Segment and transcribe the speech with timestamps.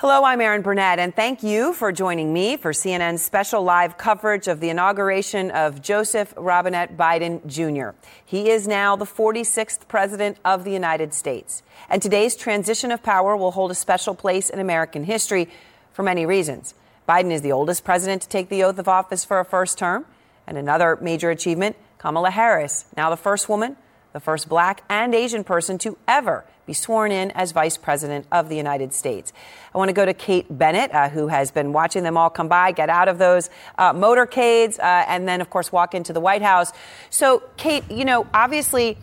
[0.00, 4.46] Hello, I'm Erin Burnett, and thank you for joining me for CNN's special live coverage
[4.46, 7.96] of the inauguration of Joseph Robinette Biden Jr.
[8.22, 11.62] He is now the 46th President of the United States.
[11.88, 15.48] And today's transition of power will hold a special place in American history
[15.94, 16.74] for many reasons.
[17.08, 20.04] Biden is the oldest president to take the oath of office for a first term.
[20.46, 23.78] And another major achievement Kamala Harris, now the first woman,
[24.12, 28.48] the first black and Asian person to ever be sworn in as Vice President of
[28.48, 29.32] the United States.
[29.74, 32.48] I want to go to Kate Bennett, uh, who has been watching them all come
[32.48, 36.20] by, get out of those uh, motorcades, uh, and then, of course, walk into the
[36.20, 36.72] White House.
[37.08, 38.98] So, Kate, you know, obviously,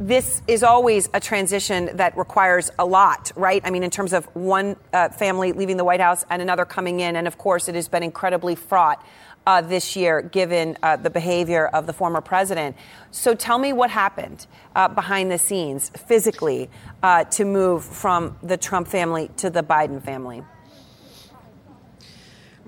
[0.00, 3.60] this is always a transition that requires a lot, right?
[3.64, 7.00] I mean, in terms of one uh, family leaving the White House and another coming
[7.00, 7.16] in.
[7.16, 9.04] And of course, it has been incredibly fraught
[9.46, 12.76] uh, this year, given uh, the behavior of the former president.
[13.10, 16.68] So tell me what happened uh, behind the scenes physically
[17.02, 20.42] uh, to move from the Trump family to the Biden family.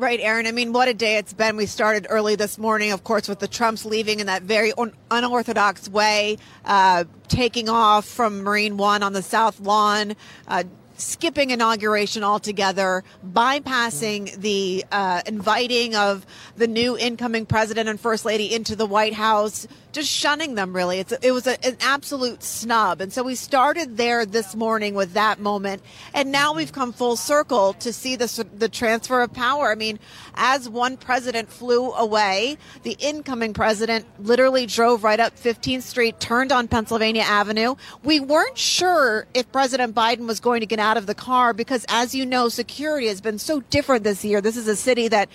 [0.00, 0.46] Right, Erin.
[0.46, 1.58] I mean, what a day it's been.
[1.58, 4.94] We started early this morning, of course, with the Trumps leaving in that very un-
[5.10, 10.14] unorthodox way, uh, taking off from Marine One on the South Lawn,
[10.48, 10.64] uh,
[11.00, 18.54] skipping inauguration altogether, bypassing the uh, inviting of the new incoming president and first lady
[18.54, 20.98] into the White House, just shunning them really.
[21.00, 23.00] It's, it was a, an absolute snub.
[23.00, 25.83] And so we started there this morning with that moment.
[26.14, 26.58] And now mm-hmm.
[26.58, 29.70] we've come full circle to see the, the transfer of power.
[29.70, 29.98] I mean,
[30.34, 36.52] as one president flew away, the incoming president literally drove right up 15th Street, turned
[36.52, 37.74] on Pennsylvania Avenue.
[38.05, 41.84] We weren't sure if President Biden was going to get out of the car because,
[41.89, 44.40] as you know, security has been so different this year.
[44.40, 45.28] This is a city that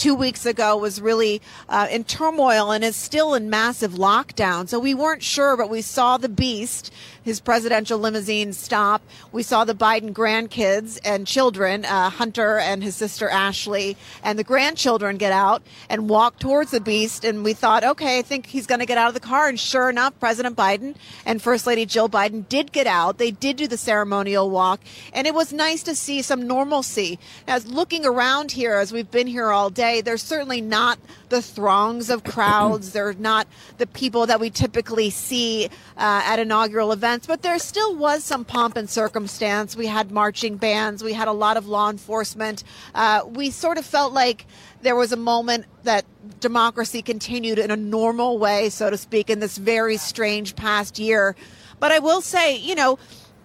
[0.00, 4.66] two weeks ago was really uh, in turmoil and is still in massive lockdown.
[4.66, 6.90] So we weren't sure, but we saw the beast
[7.22, 9.02] his presidential limousine stop.
[9.32, 14.44] We saw the Biden grandkids and children, uh, Hunter and his sister Ashley, and the
[14.44, 17.24] grandchildren get out and walk towards the beast.
[17.24, 19.48] And we thought, okay, I think he's going to get out of the car.
[19.48, 23.18] And sure enough, President Biden and First Lady Jill Biden did get out.
[23.18, 24.80] They did do the ceremonial walk,
[25.12, 27.18] and it was nice to see some normalcy.
[27.46, 30.98] As looking around here, as we've been here all day, there's certainly not
[31.28, 32.92] the throngs of crowds.
[32.92, 33.46] They're not
[33.78, 35.66] the people that we typically see
[35.96, 39.76] uh, at inaugural events but there still was some pomp and circumstance.
[39.76, 42.64] We had marching bands, we had a lot of law enforcement.
[42.94, 44.46] Uh, we sort of felt like
[44.82, 46.04] there was a moment that
[46.40, 51.36] democracy continued in a normal way, so to speak, in this very strange past year.
[51.78, 52.98] But I will say, you know,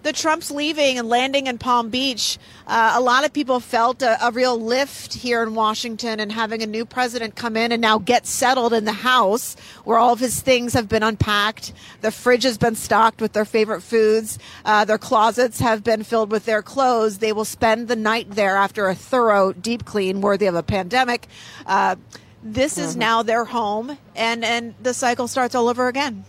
[0.06, 4.24] the Trumps leaving and landing in Palm Beach, uh, a lot of people felt a,
[4.24, 7.98] a, real lift here in Washington and having a new president come in and now
[7.98, 11.72] get settled in the house where all of his things have been unpacked.
[12.02, 14.38] The fridge has been stocked with their favorite foods.
[14.64, 17.18] Uh, their closets have been filled with their clothes.
[17.18, 21.26] They will spend the night there after a thorough deep clean worthy of a pandemic.
[21.66, 21.96] Uh,
[22.44, 22.82] this mm-hmm.
[22.82, 26.24] is now their home, and, and the cycle starts all over again.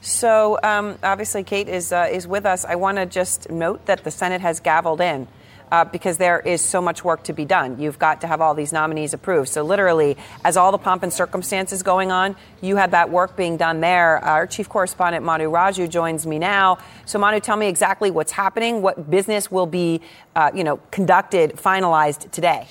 [0.00, 2.64] So um, obviously, Kate is uh, is with us.
[2.64, 5.28] I want to just note that the Senate has gavelled in.
[5.72, 7.78] Uh, because there is so much work to be done.
[7.80, 9.48] You've got to have all these nominees approved.
[9.48, 13.56] So, literally, as all the pomp and circumstances going on, you had that work being
[13.56, 14.18] done there.
[14.18, 16.78] Our chief correspondent, Manu Raju, joins me now.
[17.06, 20.00] So, Manu, tell me exactly what's happening, what business will be,
[20.34, 22.66] uh, you know, conducted, finalized today.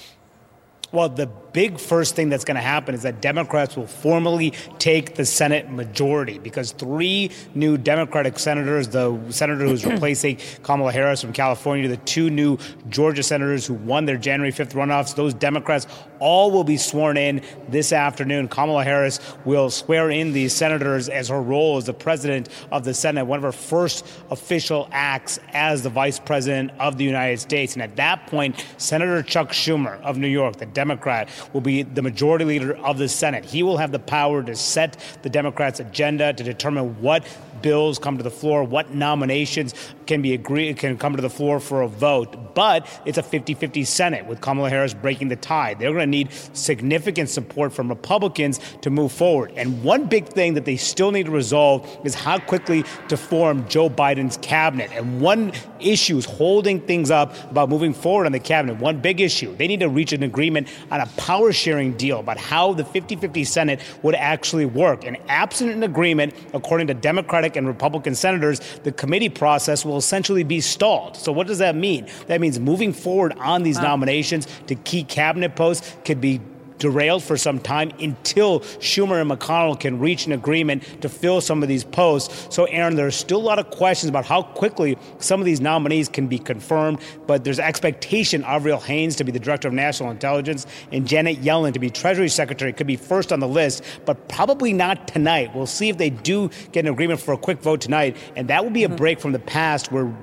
[0.91, 5.15] Well, the big first thing that's going to happen is that Democrats will formally take
[5.15, 11.33] the Senate majority because three new Democratic senators, the senator who's replacing Kamala Harris from
[11.33, 12.57] California, the two new
[12.89, 15.85] Georgia senators who won their January 5th runoffs, those Democrats
[16.19, 18.47] all will be sworn in this afternoon.
[18.47, 22.93] Kamala Harris will swear in these senators as her role as the president of the
[22.93, 27.73] Senate, one of her first official acts as the vice president of the United States.
[27.73, 32.01] And at that point, Senator Chuck Schumer of New York, the Democrat, will be the
[32.01, 33.45] majority leader of the Senate.
[33.45, 37.25] He will have the power to set the Democrats' agenda, to determine what
[37.61, 39.73] bills come to the floor, what nominations
[40.05, 42.38] can be agreed can come to the floor for a vote.
[42.53, 45.75] But it's a 50-50 Senate with Kamala Harris breaking the tie.
[45.75, 49.53] They're going to to need significant support from Republicans to move forward.
[49.55, 53.67] And one big thing that they still need to resolve is how quickly to form
[53.67, 54.91] Joe Biden's cabinet.
[54.93, 58.79] And one issue is holding things up about moving forward on the cabinet.
[58.79, 59.55] One big issue.
[59.55, 63.15] They need to reach an agreement on a power sharing deal about how the 50
[63.15, 65.05] 50 Senate would actually work.
[65.05, 70.43] And absent an agreement, according to Democratic and Republican senators, the committee process will essentially
[70.43, 71.15] be stalled.
[71.15, 72.07] So, what does that mean?
[72.27, 76.41] That means moving forward on these nominations to key cabinet posts could be
[76.79, 81.61] derailed for some time until Schumer and McConnell can reach an agreement to fill some
[81.61, 82.53] of these posts.
[82.53, 86.09] So, Erin, there's still a lot of questions about how quickly some of these nominees
[86.09, 90.65] can be confirmed, but there's expectation Avril Haines to be the director of national intelligence
[90.91, 94.73] and Janet Yellen to be Treasury Secretary could be first on the list, but probably
[94.73, 95.53] not tonight.
[95.53, 98.63] We'll see if they do get an agreement for a quick vote tonight, and that
[98.63, 98.95] will be a mm-hmm.
[98.95, 100.13] break from the past where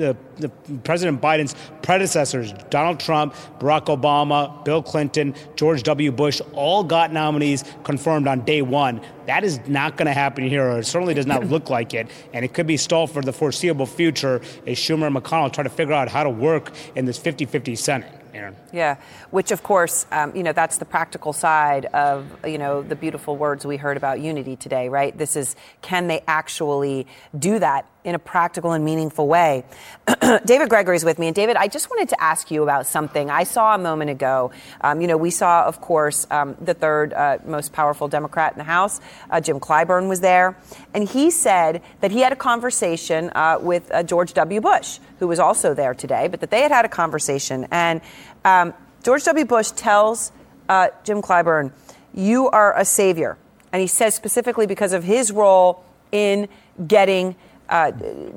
[0.00, 0.48] the, the,
[0.82, 6.10] President Biden's predecessors, Donald Trump, Barack Obama, Bill Clinton, George W.
[6.10, 9.00] Bush, all got nominees confirmed on day one.
[9.26, 12.08] That is not going to happen here, or it certainly does not look like it.
[12.32, 15.70] And it could be stalled for the foreseeable future as Schumer and McConnell try to
[15.70, 18.20] figure out how to work in this 50 50 Senate.
[18.34, 18.56] Erin.
[18.72, 18.96] Yeah,
[19.30, 23.36] which of course, um, you know, that's the practical side of, you know, the beautiful
[23.36, 25.16] words we heard about unity today, right?
[25.16, 27.06] This is, can they actually
[27.38, 29.64] do that in a practical and meaningful way?
[30.44, 31.26] David Gregory is with me.
[31.26, 34.50] And David, I just wanted to ask you about something I saw a moment ago.
[34.80, 38.58] Um, you know, we saw, of course, um, the third uh, most powerful Democrat in
[38.58, 39.00] the House,
[39.30, 40.56] uh, Jim Clyburn, was there.
[40.94, 44.60] And he said that he had a conversation uh, with uh, George W.
[44.60, 47.66] Bush, who was also there today, but that they had had a conversation.
[47.70, 48.00] And
[48.44, 49.44] um, George W.
[49.44, 50.32] Bush tells
[50.68, 51.72] uh, Jim Clyburn,
[52.14, 53.36] You are a savior.
[53.72, 56.48] And he says specifically because of his role in
[56.86, 57.36] getting
[57.70, 57.92] uh,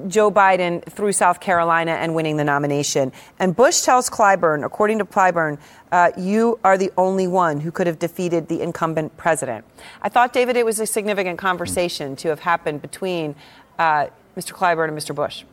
[0.07, 3.11] Joe Biden through South Carolina and winning the nomination.
[3.39, 5.57] And Bush tells Clyburn, according to Clyburn,
[5.91, 9.65] uh, you are the only one who could have defeated the incumbent president.
[10.01, 13.35] I thought, David, it was a significant conversation to have happened between
[13.77, 14.07] uh,
[14.37, 14.53] Mr.
[14.53, 15.13] Clyburn and Mr.
[15.13, 15.43] Bush.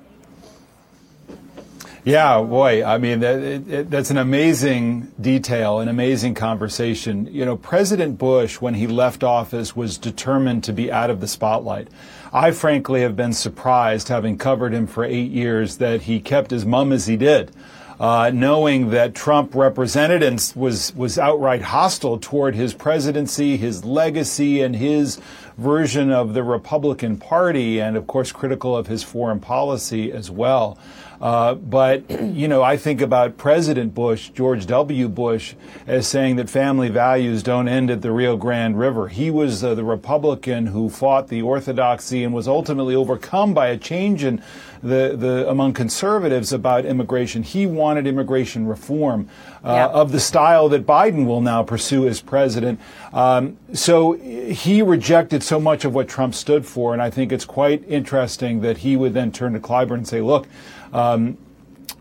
[2.03, 2.83] Yeah, boy.
[2.83, 7.27] I mean, that, it, that's an amazing detail, an amazing conversation.
[7.31, 11.29] You know, President Bush, when he left office, was determined to be out of the
[11.29, 11.89] spotlight.
[12.33, 16.65] I frankly have been surprised, having covered him for eight years, that he kept as
[16.65, 17.51] mum as he did.
[17.99, 24.63] Uh, knowing that Trump represented and was was outright hostile toward his presidency, his legacy,
[24.63, 25.21] and his
[25.59, 30.79] version of the Republican Party, and of course critical of his foreign policy as well.
[31.21, 35.09] Uh, but, you know, I think about President Bush, George W.
[35.09, 35.55] Bush,
[35.87, 39.09] as saying that family values don't end at the Rio Grande River.
[39.09, 43.77] He was uh, the Republican who fought the orthodoxy and was ultimately overcome by a
[43.77, 44.43] change in
[44.83, 47.43] the, the among conservatives about immigration.
[47.43, 49.29] He wanted immigration reform
[49.65, 49.87] uh, yeah.
[49.89, 52.81] of the style that Biden will now pursue as president.
[53.13, 57.45] Um, so he rejected so much of what Trump stood for, and I think it's
[57.45, 60.49] quite interesting that he would then turn to Clyburn and say, "Look."
[60.93, 61.39] Um,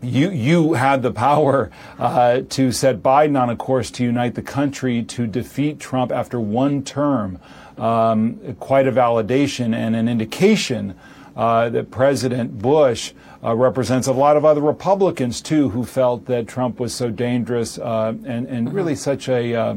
[0.02, 4.42] you you had the power uh, to set Biden on a course to unite the
[4.42, 7.38] country to defeat Trump after one term.
[7.76, 10.98] Um, quite a validation and an indication
[11.40, 16.46] uh, that President Bush uh, represents a lot of other Republicans too, who felt that
[16.46, 18.76] Trump was so dangerous uh, and and mm-hmm.
[18.76, 19.74] really such a uh,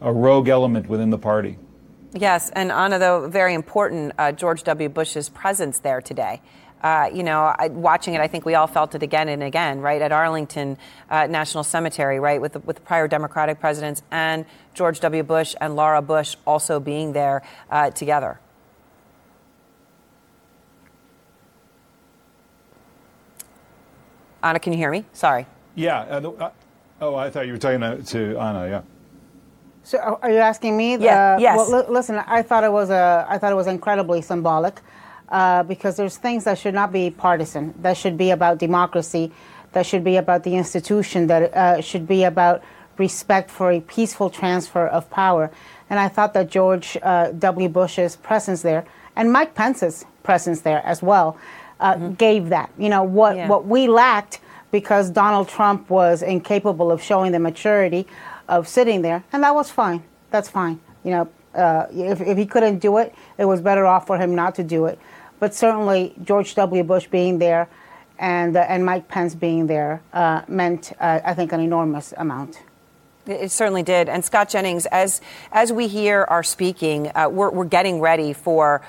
[0.00, 1.58] a rogue element within the party.
[2.12, 4.88] Yes, and Ana, though very important, uh, George W.
[4.88, 6.40] Bush's presence there today
[6.84, 9.80] uh, you know, I, watching it, I think we all felt it again and again,
[9.80, 10.76] right, at Arlington
[11.08, 15.22] uh, National Cemetery, right, with the, with prior Democratic presidents and George W.
[15.22, 18.38] Bush and Laura Bush also being there uh, together.
[24.44, 25.06] Ana, can you hear me?
[25.14, 25.46] Sorry.
[25.74, 26.00] Yeah.
[26.00, 26.50] Uh, uh,
[27.00, 28.68] oh, I thought you were talking to, to Ana.
[28.68, 28.82] Yeah.
[29.82, 30.96] So, are you asking me?
[30.98, 31.38] Yeah.
[31.38, 31.56] yes.
[31.56, 34.80] Well, l- listen, I thought it was a, I thought it was incredibly symbolic
[35.30, 39.32] uh, because there's things that should not be partisan, that should be about democracy,
[39.72, 42.62] that should be about the institution, that uh, should be about
[42.98, 45.50] respect for a peaceful transfer of power.
[45.88, 47.68] And I thought that George uh, W.
[47.70, 48.84] Bush's presence there
[49.16, 51.38] and Mike Pence's presence there as well
[51.80, 52.12] uh, mm-hmm.
[52.14, 52.70] gave that.
[52.78, 53.48] You know, what, yeah.
[53.48, 54.40] what we lacked
[54.70, 58.06] because Donald Trump was incapable of showing the maturity
[58.48, 60.02] of sitting there, and that was fine.
[60.30, 60.80] That's fine.
[61.04, 64.34] You know, uh, if, if he couldn't do it, it was better off for him
[64.34, 64.98] not to do it.
[65.38, 66.82] But certainly George W.
[66.82, 67.68] Bush being there
[68.18, 72.60] and, uh, and Mike Pence being there uh, meant, uh, I think, an enormous amount.
[73.26, 74.08] It certainly did.
[74.08, 78.82] And Scott Jennings, as, as we hear are speaking, uh, we're, we're getting ready for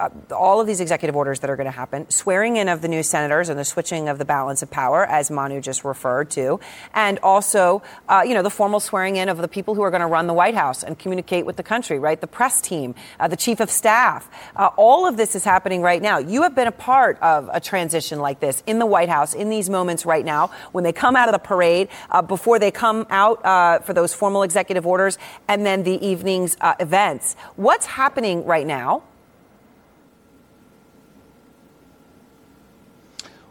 [0.00, 2.88] uh, all of these executive orders that are going to happen, swearing in of the
[2.88, 6.58] new senators and the switching of the balance of power, as Manu just referred to,
[6.94, 10.00] and also, uh, you know, the formal swearing in of the people who are going
[10.00, 12.20] to run the White House and communicate with the country, right?
[12.20, 14.30] The press team, uh, the chief of staff.
[14.56, 16.18] Uh, all of this is happening right now.
[16.18, 19.50] You have been a part of a transition like this in the White House in
[19.50, 23.06] these moments right now when they come out of the parade, uh, before they come
[23.10, 27.36] out uh, for those formal executive orders, and then the evening's events.
[27.56, 29.02] What's happening right now?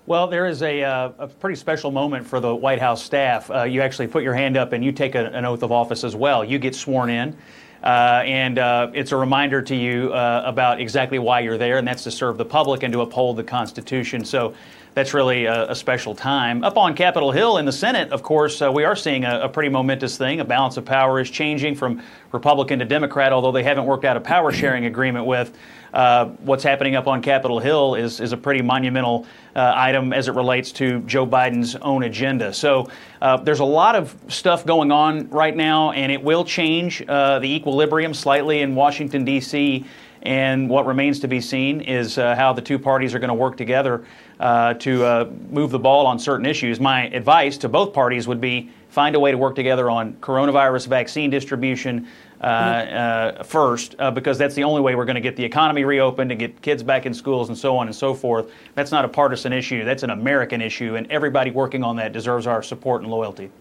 [0.10, 3.52] Well, there is a, uh, a, pretty special moment for the White House staff.
[3.52, 6.04] Uh, you actually put your hand up and you take a, an oath of office
[6.04, 6.44] as well.
[6.44, 7.38] You get sworn in.
[7.84, 11.88] Uh, and uh, it's a reminder to you uh, about exactly why you're there, and
[11.88, 14.26] that's to serve the public and to uphold the Constitution.
[14.26, 14.56] So
[14.94, 16.64] that's really a, a special time.
[16.64, 19.50] Up on Capitol Hill in the Senate, of course, uh, we are seeing a, a,
[19.50, 20.40] pretty momentous thing.
[20.40, 24.18] A balance of power is changing from Republican to Democrat, although they haven't worked out
[24.18, 25.56] a power sharing agreement with.
[25.94, 30.28] Uh, what's happening up on Capitol Hill is, is a pretty monumental uh, item as
[30.28, 32.54] it relates to Joe Biden's own agenda.
[32.54, 32.90] So
[33.22, 37.40] uh, there's a lot of stuff going on right now, and it will change uh,
[37.40, 39.86] the equilibrium slightly in Washington, D.C.
[40.22, 43.34] And what remains to be seen is uh, how the two parties are going to
[43.34, 44.04] work together
[44.40, 46.80] uh, to move the ball on certain issues.
[46.80, 50.88] My advice to both parties would be find a way to work together on coronavirus
[50.88, 52.08] vaccine distribution,
[52.42, 55.84] uh, uh, first, uh, because that's the only way we're going to get the economy
[55.84, 58.52] reopened and get kids back in schools and so on and so forth.
[58.76, 59.84] That's not a partisan issue.
[59.84, 63.52] That's an American issue, and everybody working on that deserves our support and loyalty.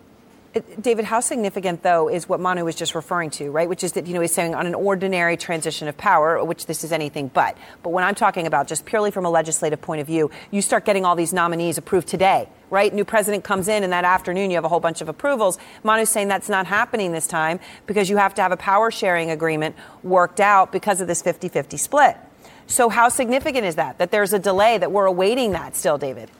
[0.80, 3.68] David, how significant, though, is what Manu was just referring to, right?
[3.68, 6.84] Which is that, you know, he's saying on an ordinary transition of power, which this
[6.84, 7.56] is anything but.
[7.82, 10.86] But when I'm talking about just purely from a legislative point of view, you start
[10.86, 12.94] getting all these nominees approved today, right?
[12.94, 15.58] New president comes in, and that afternoon you have a whole bunch of approvals.
[15.84, 19.30] Manu's saying that's not happening this time because you have to have a power sharing
[19.30, 22.16] agreement worked out because of this 50 50 split.
[22.66, 23.98] So, how significant is that?
[23.98, 26.30] That there's a delay, that we're awaiting that still, David?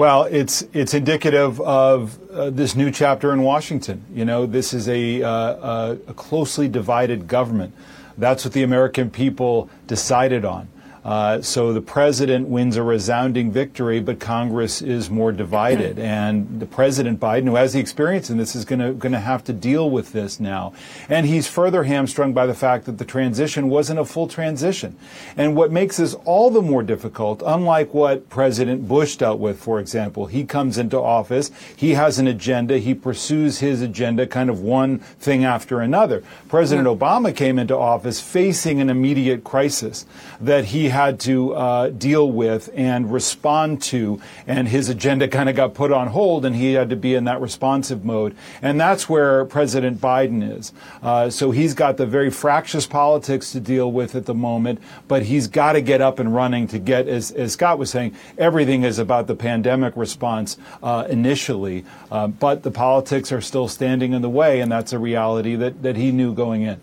[0.00, 4.02] Well, it's it's indicative of uh, this new chapter in Washington.
[4.14, 7.74] You know, this is a, uh, a closely divided government.
[8.16, 10.68] That's what the American people decided on.
[11.04, 15.98] Uh, so the president wins a resounding victory, but Congress is more divided.
[15.98, 19.52] And the president Biden, who has the experience in this, is going to have to
[19.52, 20.74] deal with this now.
[21.08, 24.96] And he's further hamstrung by the fact that the transition wasn't a full transition.
[25.36, 29.80] And what makes this all the more difficult, unlike what President Bush dealt with, for
[29.80, 34.60] example, he comes into office, he has an agenda, he pursues his agenda, kind of
[34.60, 36.22] one thing after another.
[36.48, 40.04] President Obama came into office facing an immediate crisis
[40.40, 45.56] that he had to uh, deal with and respond to, and his agenda kind of
[45.56, 48.36] got put on hold, and he had to be in that responsive mode.
[48.62, 50.72] And that's where President Biden is.
[51.02, 55.22] Uh, so he's got the very fractious politics to deal with at the moment, but
[55.24, 58.84] he's got to get up and running to get, as, as Scott was saying, everything
[58.84, 64.22] is about the pandemic response uh, initially, uh, but the politics are still standing in
[64.22, 66.80] the way, and that's a reality that, that he knew going in.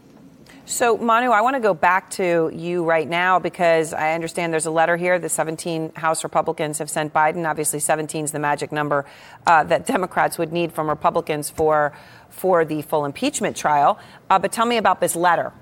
[0.70, 4.66] So, Manu, I want to go back to you right now because I understand there's
[4.66, 5.18] a letter here.
[5.18, 7.50] The 17 House Republicans have sent Biden.
[7.50, 9.06] Obviously, 17 is the magic number
[9.46, 11.94] uh, that Democrats would need from Republicans for
[12.30, 13.98] for the full impeachment trial.
[14.30, 15.54] Uh, but tell me about this letter.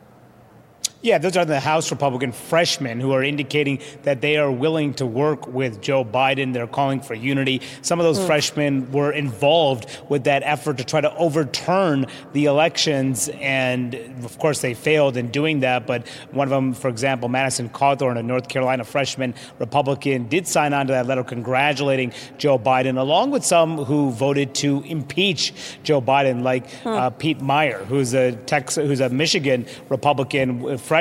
[1.06, 5.06] Yeah, those are the House Republican freshmen who are indicating that they are willing to
[5.06, 6.52] work with Joe Biden.
[6.52, 7.62] They're calling for unity.
[7.84, 8.26] Some of those mm.
[8.26, 14.62] freshmen were involved with that effort to try to overturn the elections, and of course,
[14.62, 15.86] they failed in doing that.
[15.86, 20.74] But one of them, for example, Madison Cawthorn, a North Carolina freshman Republican, did sign
[20.74, 26.02] on to that letter congratulating Joe Biden, along with some who voted to impeach Joe
[26.02, 26.98] Biden, like mm.
[26.98, 30.95] uh, Pete Meijer, who's a Texas, who's a Michigan Republican freshman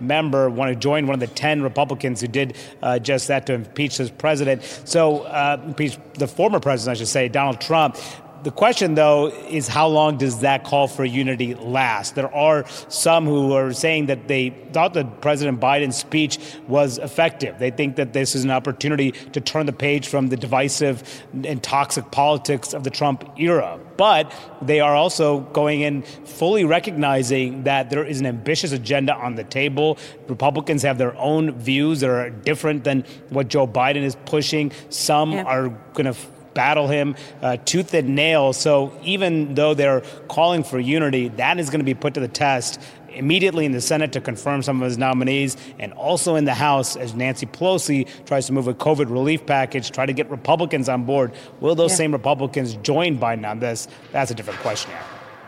[0.00, 3.54] member want to join one of the 10 Republicans who did uh, just that to
[3.54, 4.62] impeach this president.
[4.84, 7.96] So, uh, impeach the former president, I should say, Donald Trump.
[8.42, 12.14] The question, though, is how long does that call for unity last?
[12.14, 17.58] There are some who are saying that they thought that President Biden's speech was effective.
[17.58, 21.62] They think that this is an opportunity to turn the page from the divisive and
[21.62, 23.78] toxic politics of the Trump era.
[24.00, 29.34] But they are also going in fully recognizing that there is an ambitious agenda on
[29.34, 29.98] the table.
[30.26, 34.72] Republicans have their own views that are different than what Joe Biden is pushing.
[34.88, 35.42] Some yeah.
[35.42, 36.18] are going to
[36.54, 38.52] battle him uh, tooth and nail.
[38.52, 42.28] So even though they're calling for unity, that is going to be put to the
[42.28, 42.80] test
[43.12, 46.96] immediately in the Senate to confirm some of his nominees, and also in the House
[46.96, 51.04] as Nancy Pelosi tries to move a COVID relief package, try to get Republicans on
[51.04, 51.32] board.
[51.60, 51.96] Will those yeah.
[51.96, 53.88] same Republicans join Biden on this?
[54.12, 54.92] That's a different question.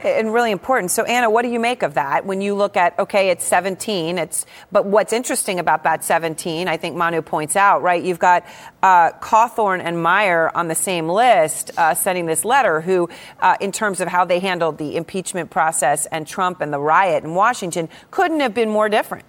[0.04, 0.90] And really important.
[0.90, 4.18] So, Ana, what do you make of that when you look at okay, it's 17.
[4.18, 8.02] It's but what's interesting about that 17, I think Manu points out, right?
[8.02, 8.44] You've got
[8.82, 13.08] uh, Cawthorn and Meijer on the same list uh, sending this letter, who,
[13.40, 17.24] uh, in terms of how they handled the impeachment process and Trump and the riot
[17.24, 19.24] in Washington, couldn't have been more different.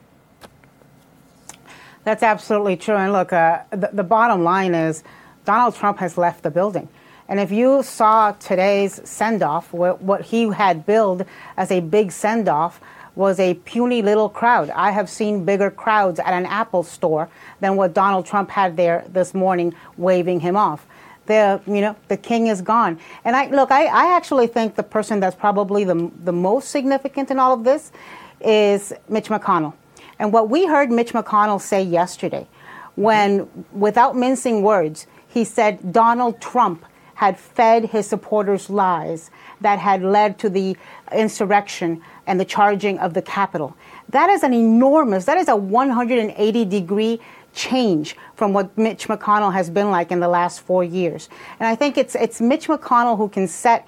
[2.04, 2.96] That's absolutely true.
[2.96, 5.04] And look, uh, the, the bottom line is
[5.46, 6.90] Donald Trump has left the building.
[7.28, 11.26] And if you saw today's send off, what he had billed
[11.58, 12.82] as a big send off
[13.16, 14.70] was a puny little crowd.
[14.72, 19.06] I have seen bigger crowds at an Apple store than what Donald Trump had there
[19.08, 20.86] this morning waving him off.
[21.26, 23.00] The you know the king is gone.
[23.24, 27.32] And I look, I, I actually think the person that's probably the the most significant
[27.32, 27.92] in all of this
[28.42, 29.74] is Mitch McConnell.
[30.20, 32.48] And what we heard Mitch McConnell say yesterday,
[32.96, 36.86] when, without mincing words, he said Donald Trump
[37.16, 40.76] had fed his supporters lies that had led to the
[41.12, 43.76] insurrection and the charging of the Capitol.
[44.10, 47.20] That is an enormous, that is a 180 degree
[47.54, 51.30] change from what Mitch McConnell has been like in the last four years.
[51.60, 53.88] And I think it's, it's Mitch McConnell who can set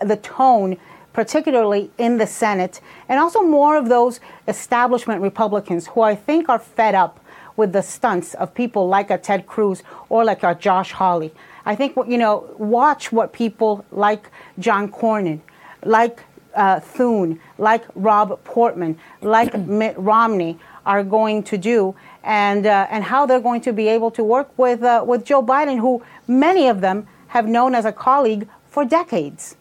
[0.00, 0.76] the tone
[1.18, 6.60] particularly in the Senate, and also more of those establishment Republicans who I think are
[6.60, 7.18] fed up
[7.56, 11.34] with the stunts of people like a Ted Cruz or like a Josh Hawley.
[11.68, 15.40] I think, you know, watch what people like John Cornyn,
[15.84, 21.94] like uh, Thune, like Rob Portman, like Mitt Romney are going to do,
[22.24, 25.42] and uh, and how they're going to be able to work with uh, with Joe
[25.42, 29.54] Biden, who many of them have known as a colleague for decades.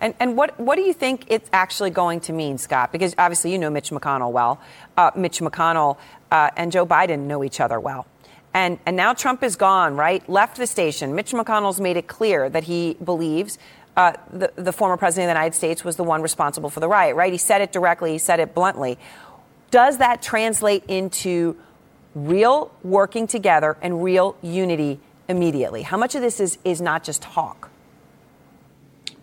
[0.00, 2.90] And, and what, what do you think it's actually going to mean, Scott?
[2.90, 4.60] Because obviously you know Mitch McConnell well.
[4.96, 5.98] Uh, Mitch McConnell
[6.32, 8.08] uh, and Joe Biden know each other well.
[8.54, 10.26] And, and now Trump is gone, right?
[10.28, 11.14] Left the station.
[11.14, 13.58] Mitch McConnell's made it clear that he believes
[13.96, 16.88] uh, the, the former president of the United States was the one responsible for the
[16.88, 17.32] riot, right?
[17.32, 18.98] He said it directly, he said it bluntly.
[19.70, 21.56] Does that translate into
[22.14, 25.82] real working together and real unity immediately?
[25.82, 27.70] How much of this is, is not just talk?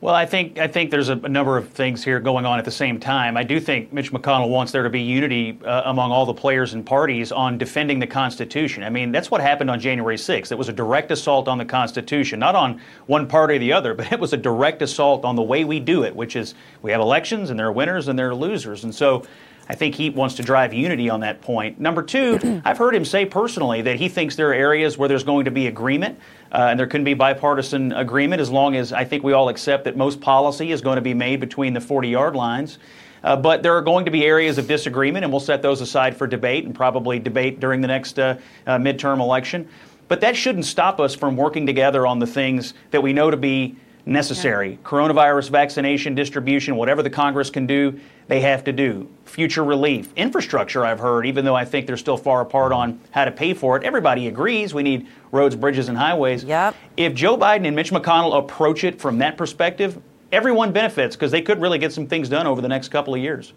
[0.02, 2.66] Well, I think I think there's a, a, number of things here going on at
[2.66, 3.38] the same time.
[3.38, 6.74] I do think Mitch McConnell wants there to be unity uh, among all the players
[6.74, 8.84] and parties on defending the Constitution.
[8.84, 10.52] I mean, that's what happened on January 6th.
[10.52, 13.94] It was a direct assault on the Constitution, not on one party or the other,
[14.02, 16.90] but it was a direct assault on the way we do it, which is we
[16.90, 18.84] have elections and there are winners and there are losers.
[18.84, 19.24] And so
[19.70, 21.80] I think he wants to drive unity on that point.
[21.80, 25.24] Number two, I've heard him say personally that he thinks there are areas where there's
[25.24, 26.20] going to be agreement
[26.52, 29.86] uh, and there can be bipartisan agreement as long as I think we all accept
[29.86, 32.80] that most policy is going to be made between the 40 yard lines.
[33.24, 36.18] Uh, but there are going to be areas of disagreement, and we'll set those aside
[36.18, 39.68] for debate and probably debate during the next uh, uh midterm election.
[40.08, 43.38] But that shouldn't stop us from working together on the things that we know to
[43.38, 44.72] be necessary.
[44.72, 44.78] Yeah.
[44.84, 49.10] Coronavirus vaccination distribution, whatever the Congress can do, they have to do.
[49.26, 53.26] Future relief, infrastructure, I've heard, even though I think they're still far apart on how
[53.26, 53.84] to pay for it.
[53.84, 56.44] Everybody agrees we need roads, bridges, and highways.
[56.44, 56.76] Yep.
[56.98, 61.42] If Joe Biden and Mitch McConnell approach it from that perspective, everyone benefits because they
[61.42, 63.54] could really get some things done over the next couple of years.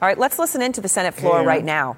[0.00, 1.96] All right, let's listen into the Senate floor right now.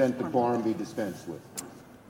[0.00, 1.40] Consent the quorum be dispensed with.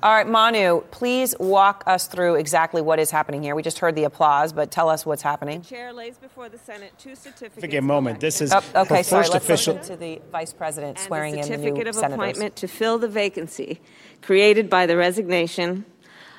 [0.03, 3.55] All right, Manu, please walk us through exactly what is happening here.
[3.55, 5.61] We just heard the applause, but tell us what's happening.
[5.61, 7.61] The chair lays before the Senate two certificates.
[7.61, 8.19] Take a moment.
[8.19, 9.03] This is oh, okay.
[9.03, 9.79] Sorry, let's official.
[9.81, 12.15] to the vice president and swearing in the new certificate of senators.
[12.15, 13.81] appointment to fill the vacancy
[14.23, 15.85] created by the resignation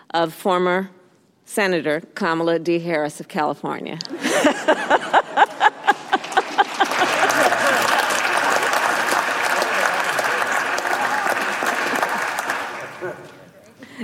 [0.09, 0.89] of former
[1.45, 2.79] Senator Kamala D.
[2.79, 3.99] Harris of California.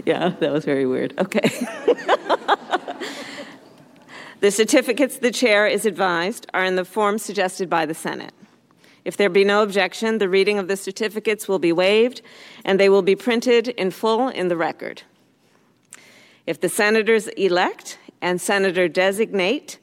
[0.08, 1.14] Yeah, that was very weird.
[1.20, 1.42] Okay.
[4.40, 8.34] the certificates the chair is advised are in the form suggested by the Senate.
[9.04, 12.22] If there be no objection, the reading of the certificates will be waived
[12.64, 15.04] and they will be printed in full in the record.
[16.46, 19.78] If the senators elect and senator designate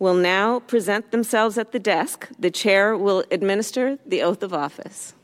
[0.00, 5.14] will now present themselves at the desk, the chair will administer the oath of office.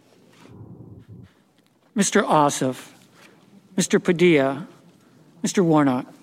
[1.96, 2.22] Mr.
[2.22, 2.92] Ossoff.
[3.78, 4.02] Mr.
[4.02, 4.66] Padilla,
[5.44, 5.64] Mr.
[5.64, 6.17] Warnock.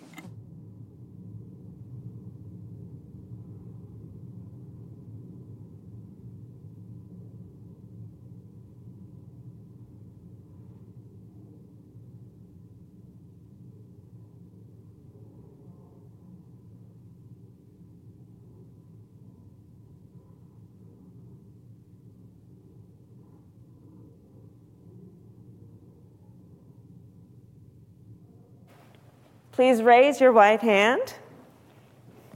[29.56, 31.14] Please raise your right hand.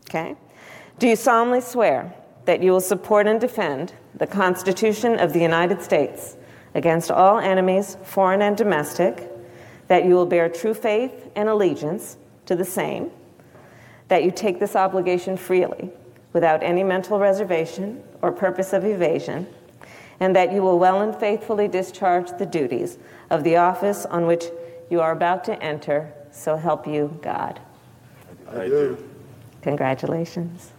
[0.07, 0.37] Okay.
[0.99, 2.13] Do you solemnly swear
[2.45, 6.37] that you will support and defend the Constitution of the United States
[6.75, 9.29] against all enemies, foreign and domestic,
[9.89, 13.11] that you will bear true faith and allegiance to the same,
[14.07, 15.91] that you take this obligation freely
[16.31, 19.45] without any mental reservation or purpose of evasion,
[20.21, 22.97] and that you will well and faithfully discharge the duties
[23.29, 24.45] of the office on which
[24.89, 27.59] you are about to enter, so help you God.
[28.49, 28.97] I do.
[29.61, 30.71] Congratulations.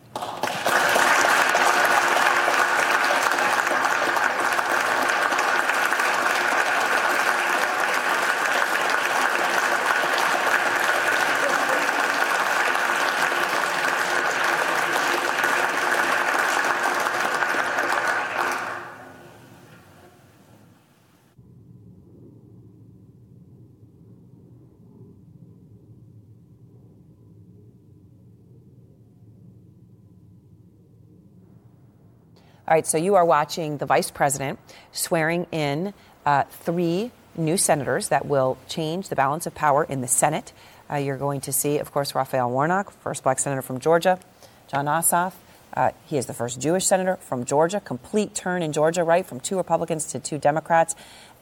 [32.70, 34.60] All right, so you are watching the vice president
[34.92, 35.92] swearing in
[36.24, 40.52] uh, three new senators that will change the balance of power in the Senate.
[40.88, 44.20] Uh, you're going to see, of course, Raphael Warnock, first black senator from Georgia,
[44.68, 45.32] John Ossoff.
[45.74, 47.80] Uh, he is the first Jewish senator from Georgia.
[47.80, 50.94] Complete turn in Georgia, right, from two Republicans to two Democrats.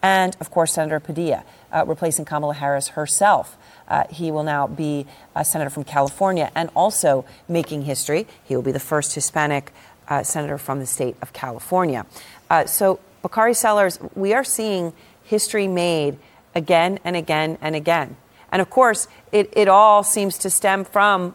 [0.02, 3.58] And, of course, Senator Padilla, uh, replacing Kamala Harris herself.
[3.88, 8.26] Uh, he will now be a senator from California and also making history.
[8.44, 9.72] He will be the first Hispanic
[10.08, 12.06] uh, senator from the state of California.
[12.50, 14.92] Uh, so, Bakari Sellers, we are seeing
[15.24, 16.18] history made
[16.54, 18.16] again and again and again.
[18.50, 21.34] And of course, it, it all seems to stem from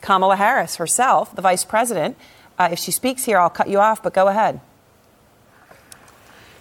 [0.00, 2.16] Kamala Harris herself, the vice president.
[2.58, 4.60] Uh, if she speaks here, I'll cut you off, but go ahead.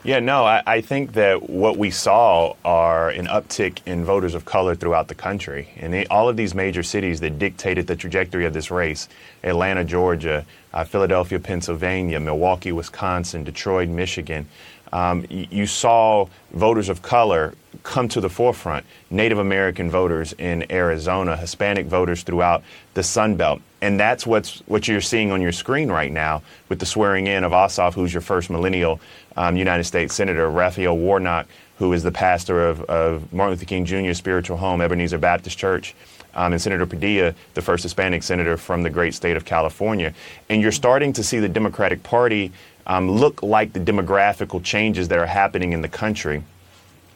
[0.05, 4.43] Yeah, no, I, I, think that what we saw are an uptick in voters of
[4.43, 5.69] color throughout the country.
[5.77, 9.07] And they, all of these major cities that dictated the trajectory of this race
[9.45, 14.45] Atlanta, Georgia, uh, Philadelphia, Pennsylvania, Milwaukee, Wisconsin, Detroit, Michigan
[14.93, 18.85] um, you saw voters of color come to the forefront.
[19.09, 23.59] Native American voters in Arizona, Hispanic voters throughout the Sun Belt.
[23.81, 27.43] And that's what's, what you're seeing on your screen right now with the swearing in
[27.43, 29.01] of Ossoff, who's your first millennial
[29.35, 31.47] um, United States Senator, Raphael Warnock,
[31.79, 34.13] who is the pastor of, of Martin Luther King Jr.
[34.13, 35.95] Spiritual Home, Ebenezer Baptist Church.
[36.35, 40.15] Um, and Senator Padilla, the first Hispanic senator from the great state of California.
[40.49, 42.51] And you're starting to see the Democratic Party
[42.87, 46.43] um, look like the demographical changes that are happening in the country.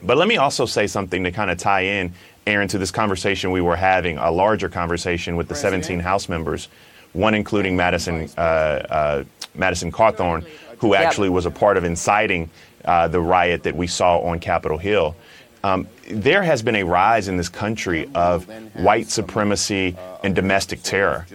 [0.01, 2.13] But let me also say something to kind of tie in,
[2.45, 6.69] Erin, to this conversation we were having, a larger conversation with the 17 House members,
[7.13, 9.23] one including Madison, uh, uh,
[9.55, 10.45] Madison Cawthorn,
[10.77, 12.49] who actually was a part of inciting
[12.85, 15.15] uh, the riot that we saw on Capitol Hill.
[15.63, 21.25] Um, there has been a rise in this country of white supremacy and domestic terror.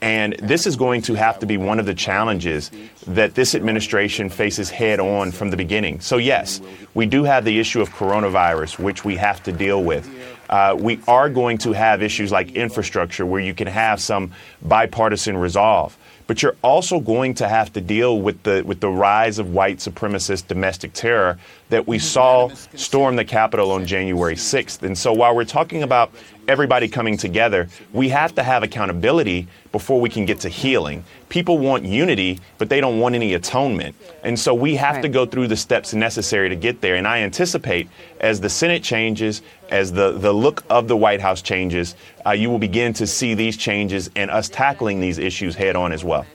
[0.00, 2.70] And this is going to have to be one of the challenges
[3.06, 6.00] that this administration faces head on from the beginning.
[6.00, 6.60] So, yes,
[6.94, 10.08] we do have the issue of coronavirus, which we have to deal with.
[10.48, 14.32] Uh, we are going to have issues like infrastructure where you can have some
[14.62, 19.40] bipartisan resolve but you're also going to have to deal with the with the rise
[19.40, 21.38] of white supremacist domestic terror
[21.70, 24.82] that we saw storm the Capitol on January 6th.
[24.82, 26.12] And so while we're talking about
[26.48, 31.04] everybody coming together, we have to have accountability before we can get to healing.
[31.28, 33.94] People want unity, but they don't want any atonement.
[34.24, 35.02] And so we have right.
[35.02, 36.96] to go through the steps necessary to get there.
[36.96, 37.88] And I anticipate
[38.20, 41.94] as the Senate changes, as the, the look of the White House changes,
[42.26, 45.92] uh, you will begin to see these changes and us tackling these issues head on
[45.92, 46.26] as well.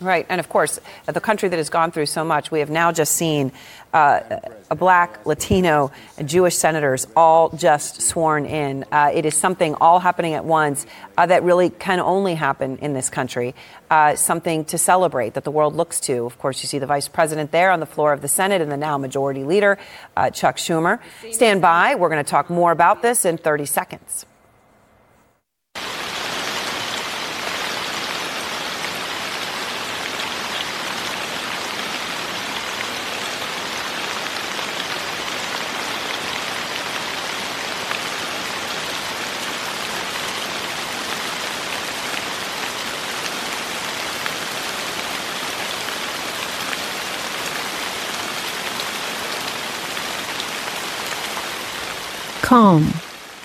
[0.00, 0.24] Right.
[0.30, 3.12] And of course, the country that has gone through so much, we have now just
[3.12, 3.52] seen
[3.92, 8.86] uh, a black, Latino, and Jewish senators all just sworn in.
[8.90, 10.86] Uh, it is something all happening at once
[11.18, 13.54] uh, that really can only happen in this country.
[13.90, 16.24] Uh, something to celebrate that the world looks to.
[16.24, 18.72] Of course, you see the vice president there on the floor of the Senate and
[18.72, 19.76] the now majority leader,
[20.16, 20.98] uh, Chuck Schumer.
[21.30, 21.94] Stand by.
[21.94, 24.24] We're going to talk more about this in 30 seconds.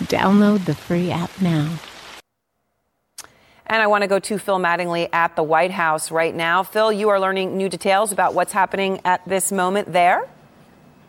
[0.07, 1.79] Download the free app now.
[3.67, 6.61] And I want to go to Phil Mattingly at the White House right now.
[6.61, 10.29] Phil, you are learning new details about what's happening at this moment there.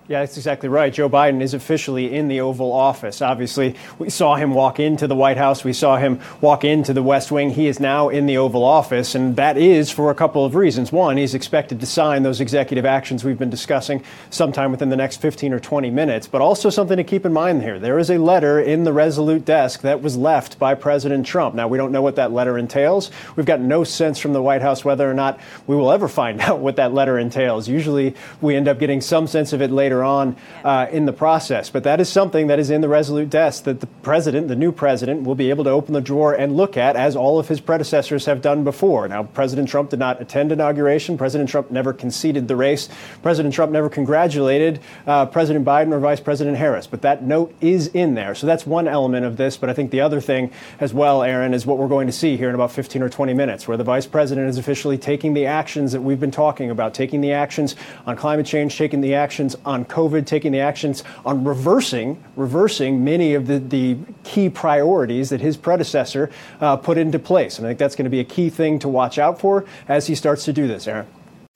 [0.09, 0.93] Yeah, that's exactly right.
[0.93, 3.21] Joe Biden is officially in the Oval Office.
[3.21, 5.65] Obviously, we saw him walk into the White House.
[5.65, 7.51] We saw him walk into the West Wing.
[7.51, 10.93] He is now in the Oval Office, and that is for a couple of reasons.
[10.93, 15.21] One, he's expected to sign those executive actions we've been discussing sometime within the next
[15.21, 16.29] 15 or 20 minutes.
[16.29, 19.45] But also something to keep in mind here there is a letter in the Resolute
[19.45, 21.57] desk that was left by President Trump.
[21.57, 23.11] Now, we don't know what that letter entails.
[23.35, 26.41] We've got no sense from the White House whether or not we will ever find
[26.43, 27.69] out what that letter entails.
[27.69, 31.13] Usually, we end up getting some sense of it later later on uh, in the
[31.13, 31.71] process.
[31.71, 34.73] But that is something that is in the Resolute desk that the president, the new
[34.73, 37.61] president, will be able to open the drawer and look at, as all of his
[37.61, 39.09] predecessors have done before.
[39.09, 41.17] Now, President Trump did not attend inauguration.
[41.17, 42.89] President Trump never conceded the race.
[43.23, 46.87] President Trump never congratulated uh, President Biden or Vice President Harris.
[46.87, 48.35] But that note is in there.
[48.35, 49.57] So that's one element of this.
[49.57, 52.37] But I think the other thing as well, Erin, is what we're going to see
[52.37, 55.47] here in about 15 or 20 minutes, where the vice president is officially taking the
[55.47, 59.57] actions that we've been talking about, taking the actions on climate change, taking the actions
[59.65, 65.41] on COVID, taking the actions on reversing, reversing many of the, the key priorities that
[65.41, 67.59] his predecessor uh, put into place.
[67.59, 70.07] And I think that's going to be a key thing to watch out for as
[70.07, 71.07] he starts to do this, Erin.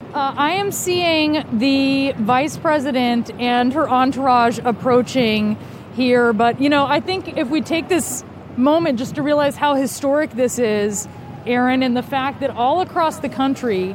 [0.00, 5.56] Uh, I am seeing the vice president and her entourage approaching
[5.94, 8.24] here, but you know, I think if we take this
[8.56, 11.06] moment just to realize how historic this is,
[11.46, 13.94] Erin, and the fact that all across the country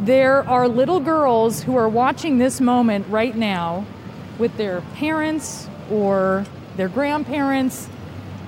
[0.00, 3.86] there are little girls who are watching this moment right now
[4.38, 6.44] with their parents or
[6.76, 7.88] their grandparents,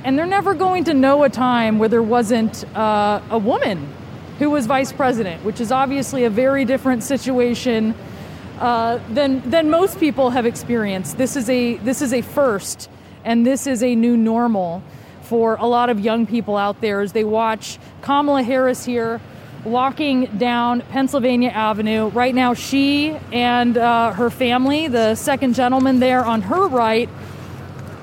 [0.04, 3.88] and they're never going to know a time where there wasn't uh, a woman
[4.38, 7.94] who was vice president, which is obviously a very different situation
[8.59, 11.18] uh, than than most people have experienced.
[11.18, 12.88] This is a this is a first,
[13.24, 14.83] and this is a new normal
[15.22, 19.20] for a lot of young people out there as they watch Kamala Harris here
[19.64, 22.09] walking down Pennsylvania Avenue.
[22.09, 27.09] Right now, she and uh, her family, the second gentleman there on her right,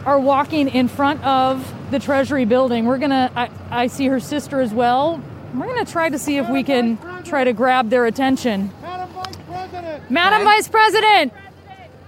[0.06, 2.86] are walking in front of the Treasury building.
[2.86, 5.22] We're gonna, I, I see her sister as well.
[5.54, 8.72] We're gonna try to see if we can try to grab their attention.
[8.82, 10.04] Madam Vice President!
[10.10, 11.34] Madam Vice President!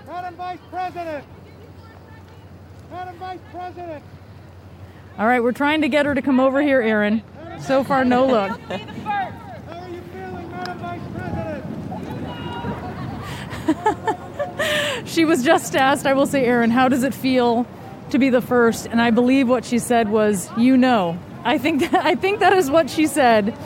[0.07, 1.25] Madam Vice President!
[2.91, 4.03] Madam Vice President!
[5.19, 7.21] All right, we're trying to get her to come over here, Erin.
[7.61, 8.59] So far, no luck.
[15.05, 17.65] she was just asked, I will say, Erin, how does it feel
[18.09, 18.85] to be the first?
[18.85, 21.17] And I believe what she said was, you know.
[21.43, 23.57] I think that, I think that is what she said.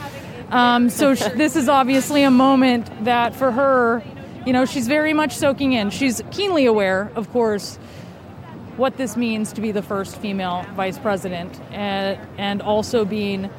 [0.50, 4.04] Um, so sh- this is obviously a moment that for her,
[4.46, 5.90] you know, she's very much soaking in.
[5.90, 7.78] She's keenly aware, of course,
[8.78, 13.50] what this means to be the first female vice president, and, and also being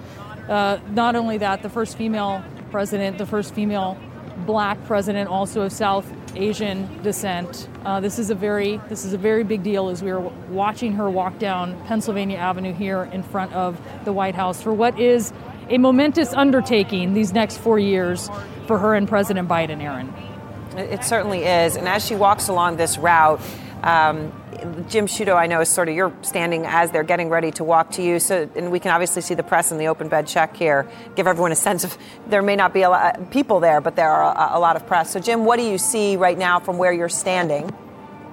[0.48, 3.98] uh, not only that, the first female president, the first female
[4.46, 7.68] black president, also of South Asian descent.
[7.84, 10.92] Uh, this is a very this is a very big deal as we are watching
[10.94, 15.32] her walk down Pennsylvania Avenue here in front of the White House for what is
[15.70, 18.30] a momentous undertaking these next four years
[18.66, 19.82] for her and President Biden.
[19.82, 20.12] Erin,
[20.76, 23.40] it certainly is, and as she walks along this route.
[23.82, 24.32] Um,
[24.88, 27.92] Jim Sciutto, I know, is sort of you're standing as they're getting ready to walk
[27.92, 28.18] to you.
[28.18, 30.88] So, and we can obviously see the press in the open bed check here.
[31.14, 33.96] Give everyone a sense of there may not be a lot of people there, but
[33.96, 35.12] there are a, a lot of press.
[35.12, 37.72] So, Jim, what do you see right now from where you're standing?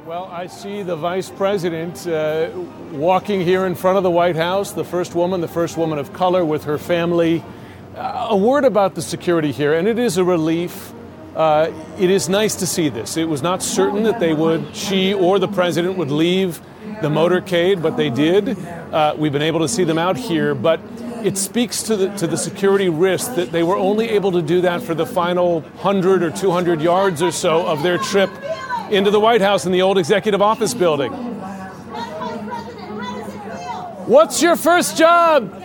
[0.05, 2.49] Well, I see the vice president uh,
[2.91, 6.13] walking here in front of the White House, the first woman, the first woman of
[6.13, 7.43] color with her family.
[7.95, 10.91] Uh, a word about the security here, and it is a relief
[11.35, 13.17] uh, it is nice to see this.
[13.17, 16.61] It was not certain that they would, she or the president would leave
[17.01, 18.57] the motorcade, but they did.
[18.57, 20.79] Uh, we've been able to see them out here, but
[21.23, 24.61] it speaks to the, to the security risk that they were only able to do
[24.61, 28.29] that for the final 100 or 200 yards or so of their trip
[28.89, 31.11] into the White House in the old executive office building.
[34.05, 35.64] What's your first job?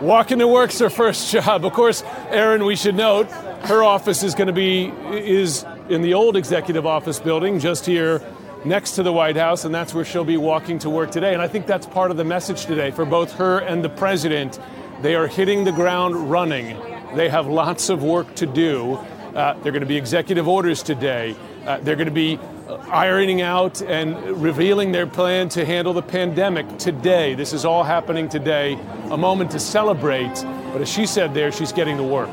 [0.00, 1.64] Walking to work's her first job.
[1.64, 3.30] Of course, Erin, we should note
[3.62, 8.20] her office is going to be is in the old executive office building just here
[8.66, 11.32] next to the White House, and that's where she'll be walking to work today.
[11.32, 14.60] And I think that's part of the message today for both her and the president.
[15.00, 16.76] They are hitting the ground running.
[17.14, 18.94] They have lots of work to do.
[19.34, 21.34] Uh, they're going to be executive orders today.
[21.64, 26.78] Uh, they're going to be ironing out and revealing their plan to handle the pandemic
[26.78, 27.34] today.
[27.34, 28.78] This is all happening today,
[29.10, 30.34] a moment to celebrate.
[30.72, 32.30] But as she said there, she's getting to work.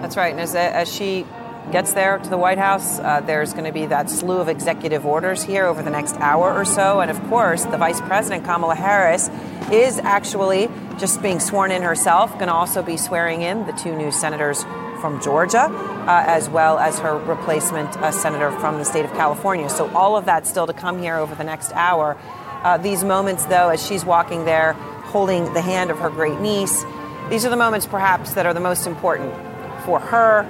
[0.00, 0.32] That's right.
[0.32, 1.26] And as, as she
[1.72, 5.04] gets there to the White House, uh, there's going to be that slew of executive
[5.04, 7.00] orders here over the next hour or so.
[7.00, 9.30] And of course, the Vice President, Kamala Harris,
[9.72, 13.96] is actually just being sworn in herself, going to also be swearing in the two
[13.96, 14.64] new senators
[15.00, 19.68] from Georgia, uh, as well as her replacement uh, senator from the state of California.
[19.68, 22.16] So all of that still to come here over the next hour.
[22.62, 24.72] Uh, these moments, though, as she's walking there,
[25.12, 26.84] holding the hand of her great niece,
[27.30, 29.32] these are the moments perhaps that are the most important
[29.84, 30.48] for her,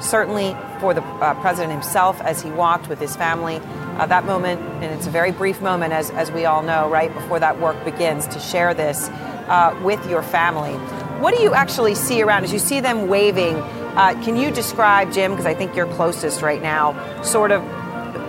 [0.00, 3.56] certainly for the uh, president himself as he walked with his family.
[3.98, 7.12] Uh, that moment, and it's a very brief moment, as, as we all know, right
[7.12, 9.08] before that work begins, to share this
[9.48, 10.74] uh, with your family.
[11.20, 13.56] What do you actually see around as you see them waving?
[13.56, 17.62] Uh, can you describe, Jim, because I think you're closest right now, sort of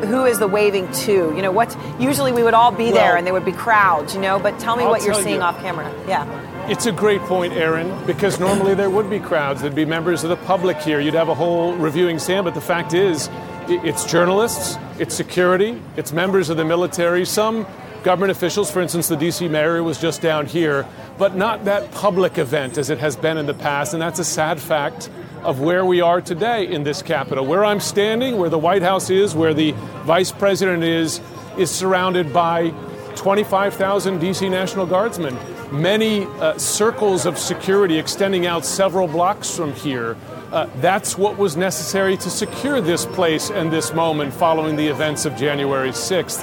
[0.06, 1.12] who is the waving to?
[1.36, 4.14] You know, what usually we would all be Well- there and there would be crowds,
[4.16, 5.42] you know, but tell me I'll what you're seeing you.
[5.42, 5.90] off camera.
[6.08, 6.26] Yeah.
[6.68, 9.62] It's a great point, Erin, because normally there would be crowds.
[9.62, 11.00] There'd be members of the public here.
[11.00, 13.30] You'd have a whole reviewing stand, but the fact is,
[13.68, 17.66] it's journalists, it's security, it's members of the military, some
[18.04, 18.70] government officials.
[18.72, 19.48] For instance, the D.C.
[19.48, 20.86] mayor was just down here,
[21.18, 24.24] but not that public event as it has been in the past, and that's a
[24.24, 25.10] sad fact
[25.44, 27.46] of where we are today in this Capitol.
[27.46, 29.72] Where I'm standing, where the White House is, where the
[30.04, 31.20] vice president is,
[31.58, 32.70] is surrounded by
[33.16, 35.38] 25,000 DC National Guardsmen,
[35.72, 40.18] many uh, circles of security extending out several blocks from here.
[40.52, 45.26] Uh, that's what was necessary to secure this place and this moment following the events
[45.26, 46.42] of January 6th.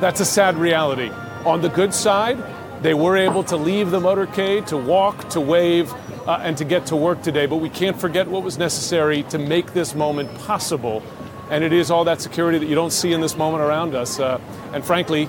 [0.00, 1.10] That's a sad reality.
[1.44, 2.42] On the good side,
[2.82, 5.92] they were able to leave the motorcade, to walk, to wave,
[6.26, 7.46] uh, and to get to work today.
[7.46, 11.02] But we can't forget what was necessary to make this moment possible.
[11.50, 14.18] And it is all that security that you don't see in this moment around us.
[14.18, 14.40] Uh,
[14.72, 15.28] and frankly,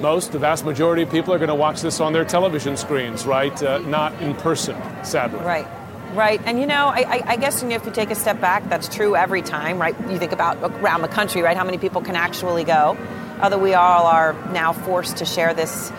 [0.00, 3.26] most, the vast majority of people are going to watch this on their television screens,
[3.26, 3.62] right?
[3.62, 5.40] Uh, not in person, sadly.
[5.40, 5.66] Right.
[6.14, 6.40] Right.
[6.46, 8.88] And you know, I, I, guess you know, if you take a step back, that's
[8.88, 9.94] true every time, right?
[10.08, 11.54] You think about around the country, right?
[11.54, 12.96] How many people can actually go?
[13.42, 15.92] Although we all are now forced to share this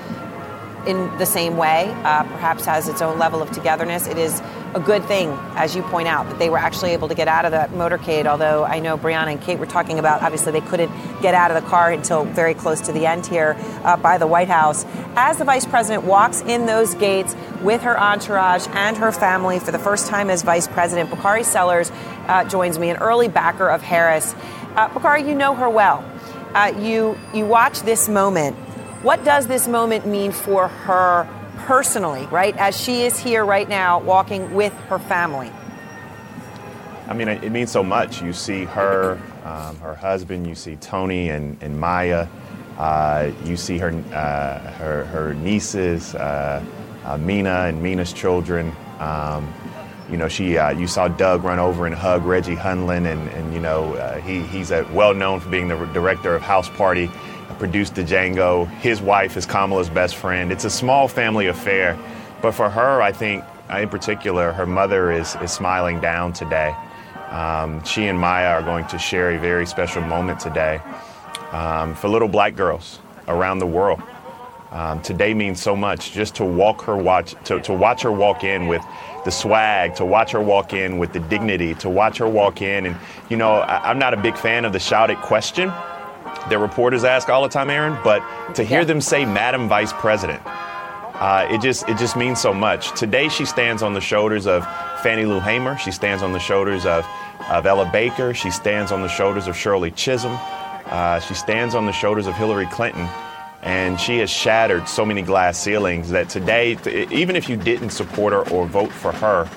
[0.85, 4.07] in the same way, uh, perhaps has its own level of togetherness.
[4.07, 4.41] It is
[4.73, 7.45] a good thing, as you point out, that they were actually able to get out
[7.45, 8.25] of that motorcade.
[8.25, 11.61] Although I know Brianna and Kate were talking about, obviously they couldn't get out of
[11.61, 14.85] the car until very close to the end here uh, by the White House.
[15.15, 19.71] As the vice president walks in those gates with her entourage and her family for
[19.71, 21.91] the first time as vice president, Bakari Sellers
[22.27, 24.35] uh, joins me, an early backer of Harris.
[24.75, 26.05] Uh, Bakari, you know her well.
[26.53, 28.55] Uh, you you watch this moment.
[29.01, 31.25] What does this moment mean for her
[31.59, 32.55] personally, right?
[32.57, 35.51] As she is here right now walking with her family.
[37.07, 38.21] I mean, it means so much.
[38.21, 39.13] You see her,
[39.45, 40.47] um, her husband.
[40.47, 42.27] You see Tony and, and Maya.
[42.77, 46.63] Uh, you see her, uh, her, her nieces, uh,
[47.05, 48.73] uh, Meena and Meena's children.
[48.99, 49.51] Um,
[50.11, 50.57] you know, she.
[50.57, 54.19] Uh, you saw Doug run over and hug Reggie Hudlin, and, and you know, uh,
[54.21, 57.09] he, he's well known for being the director of House Party,
[57.59, 58.67] produced the Django.
[58.79, 60.51] His wife is Kamala's best friend.
[60.51, 61.99] It's a small family affair,
[62.41, 66.73] but for her, I think, in particular, her mother is is smiling down today.
[67.29, 70.81] Um, she and Maya are going to share a very special moment today
[71.51, 74.01] um, for little black girls around the world.
[74.71, 78.43] Um, today means so much just to walk her watch to, to watch her walk
[78.43, 78.83] in with
[79.25, 82.85] the swag, to watch her walk in with the dignity, to watch her walk in.
[82.85, 82.95] And
[83.29, 85.71] you know, I, I'm not a big fan of the shouted question
[86.49, 88.23] that reporters ask all the time, Erin, but
[88.55, 92.97] to hear them say Madam Vice President, uh, it just it just means so much.
[92.97, 94.65] Today she stands on the shoulders of
[95.03, 95.77] Fannie Lou Hamer.
[95.77, 97.05] She stands on the shoulders of,
[97.49, 98.33] of Ella Baker.
[98.33, 100.37] She stands on the shoulders of Shirley Chisholm.
[100.85, 103.07] Uh, she stands on the shoulders of Hillary Clinton.
[103.61, 107.89] And she has shattered so many glass ceilings that today, th- even if you didn't
[107.89, 109.49] support her or vote for her,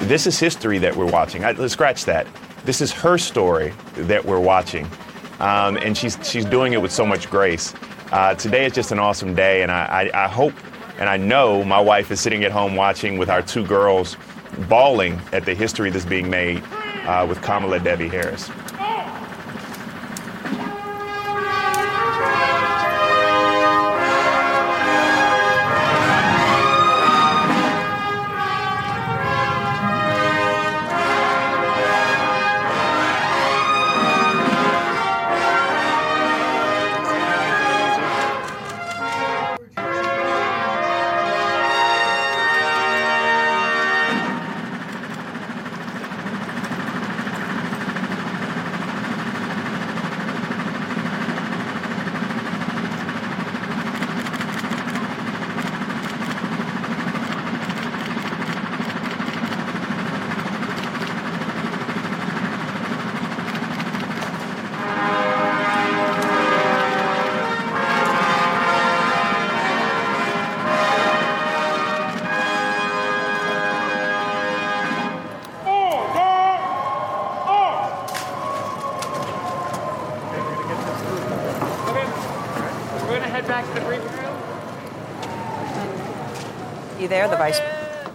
[0.00, 1.44] this is history that we're watching.
[1.44, 2.26] I, let's scratch that.
[2.64, 4.88] This is her story that we're watching.
[5.40, 7.74] Um, and she's, she's doing it with so much grace.
[8.12, 10.54] Uh, today is just an awesome day, and I, I, I hope
[10.98, 14.16] and I know my wife is sitting at home watching with our two girls,
[14.68, 16.62] bawling at the history that's being made
[17.06, 18.48] uh, with Kamala Devi Harris.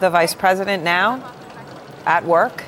[0.01, 1.33] The vice president now
[2.05, 2.63] at work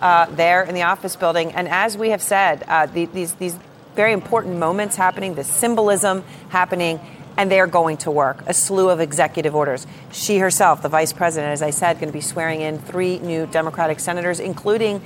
[0.00, 1.50] uh, there in the office building.
[1.52, 3.58] And as we have said, uh, the, these these
[3.96, 7.00] very important moments happening, the symbolism happening,
[7.36, 8.42] and they are going to work.
[8.46, 9.86] A slew of executive orders.
[10.12, 13.46] She herself, the vice president, as I said, going to be swearing in three new
[13.46, 15.02] Democratic senators, including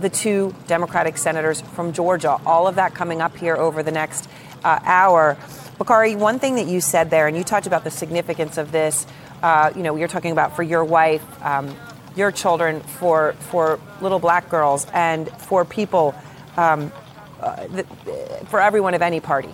[0.00, 2.38] the two Democratic senators from Georgia.
[2.46, 4.28] All of that coming up here over the next
[4.64, 5.36] uh, hour.
[5.78, 9.06] Bakari, one thing that you said there, and you talked about the significance of this.
[9.42, 11.74] Uh, you know, you're talking about for your wife, um,
[12.16, 16.14] your children, for for little black girls, and for people,
[16.56, 16.92] um,
[17.40, 17.66] uh,
[18.46, 19.52] for everyone of any party.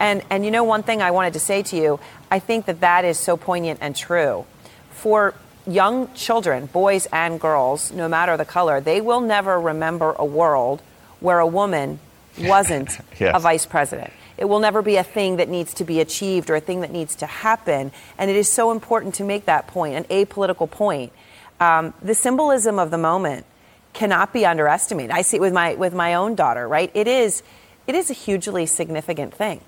[0.00, 2.00] And and you know, one thing I wanted to say to you,
[2.30, 4.44] I think that that is so poignant and true.
[4.90, 5.34] For
[5.66, 10.82] young children, boys and girls, no matter the color, they will never remember a world
[11.20, 11.98] where a woman
[12.38, 13.34] wasn't Yes.
[13.34, 14.12] a vice president.
[14.36, 16.90] It will never be a thing that needs to be achieved or a thing that
[16.90, 17.92] needs to happen.
[18.18, 21.12] And it is so important to make that point, an apolitical point.
[21.60, 23.46] Um, the symbolism of the moment
[23.92, 25.12] cannot be underestimated.
[25.12, 26.66] I see it with my with my own daughter.
[26.66, 26.90] Right?
[26.94, 27.42] It is
[27.86, 29.60] it is a hugely significant thing.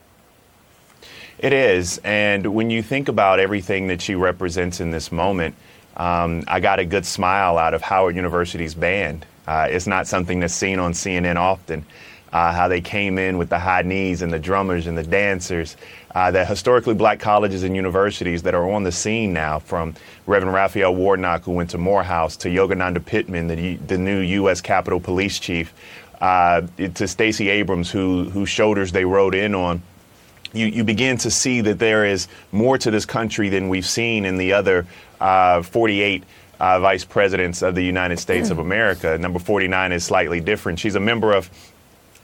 [1.38, 1.98] It is.
[2.02, 5.54] And when you think about everything that she represents in this moment,
[5.96, 9.26] um, I got a good smile out of Howard University's band.
[9.46, 11.84] Uh, it's not something that's seen on CNN often.
[12.36, 15.74] Uh, how they came in with the high knees and the drummers and the dancers.
[16.14, 19.94] Uh, that historically black colleges and universities that are on the scene now, from
[20.26, 24.60] Reverend Raphael Warnock, who went to Morehouse, to Yogananda Pittman, the, the new U.S.
[24.60, 25.72] Capitol Police Chief,
[26.20, 29.80] uh, to Stacey Abrams, who, whose shoulders they rode in on
[30.52, 34.26] you, you begin to see that there is more to this country than we've seen
[34.26, 34.86] in the other
[35.22, 36.22] uh, 48
[36.60, 39.16] uh, vice presidents of the United States of America.
[39.16, 40.78] Number 49 is slightly different.
[40.78, 41.50] She's a member of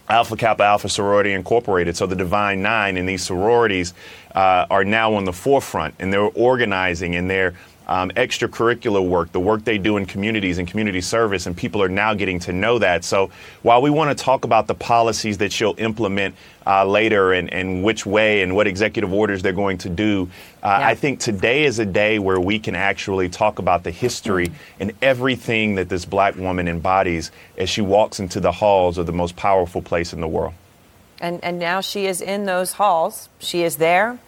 [0.08, 1.96] Alpha Kappa Alpha Sorority Incorporated.
[1.96, 3.94] So the Divine Nine and these sororities
[4.34, 7.54] uh, are now on the forefront and they're organizing and they're
[7.92, 11.90] um, extracurricular work, the work they do in communities and community service, and people are
[11.90, 13.04] now getting to know that.
[13.04, 13.30] So
[13.60, 16.34] while we want to talk about the policies that she'll implement
[16.66, 20.30] uh, later and, and which way and what executive orders they're going to do,
[20.62, 24.52] uh, I think today is a day where we can actually talk about the history
[24.80, 29.12] and everything that this black woman embodies as she walks into the halls of the
[29.12, 30.54] most powerful place in the world.
[31.20, 33.28] And, and now she is in those halls.
[33.38, 34.18] She is there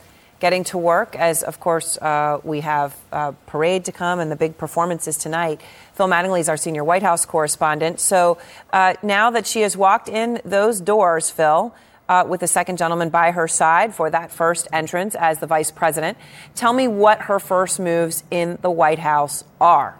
[0.44, 4.36] getting to work as, of course, uh, we have a parade to come and the
[4.36, 5.58] big performances tonight.
[5.94, 7.98] Phil Mattingly is our senior White House correspondent.
[7.98, 8.36] So
[8.70, 11.74] uh, now that she has walked in those doors, Phil,
[12.10, 15.70] uh, with the second gentleman by her side for that first entrance as the vice
[15.70, 16.18] president,
[16.54, 19.96] tell me what her first moves in the White House are.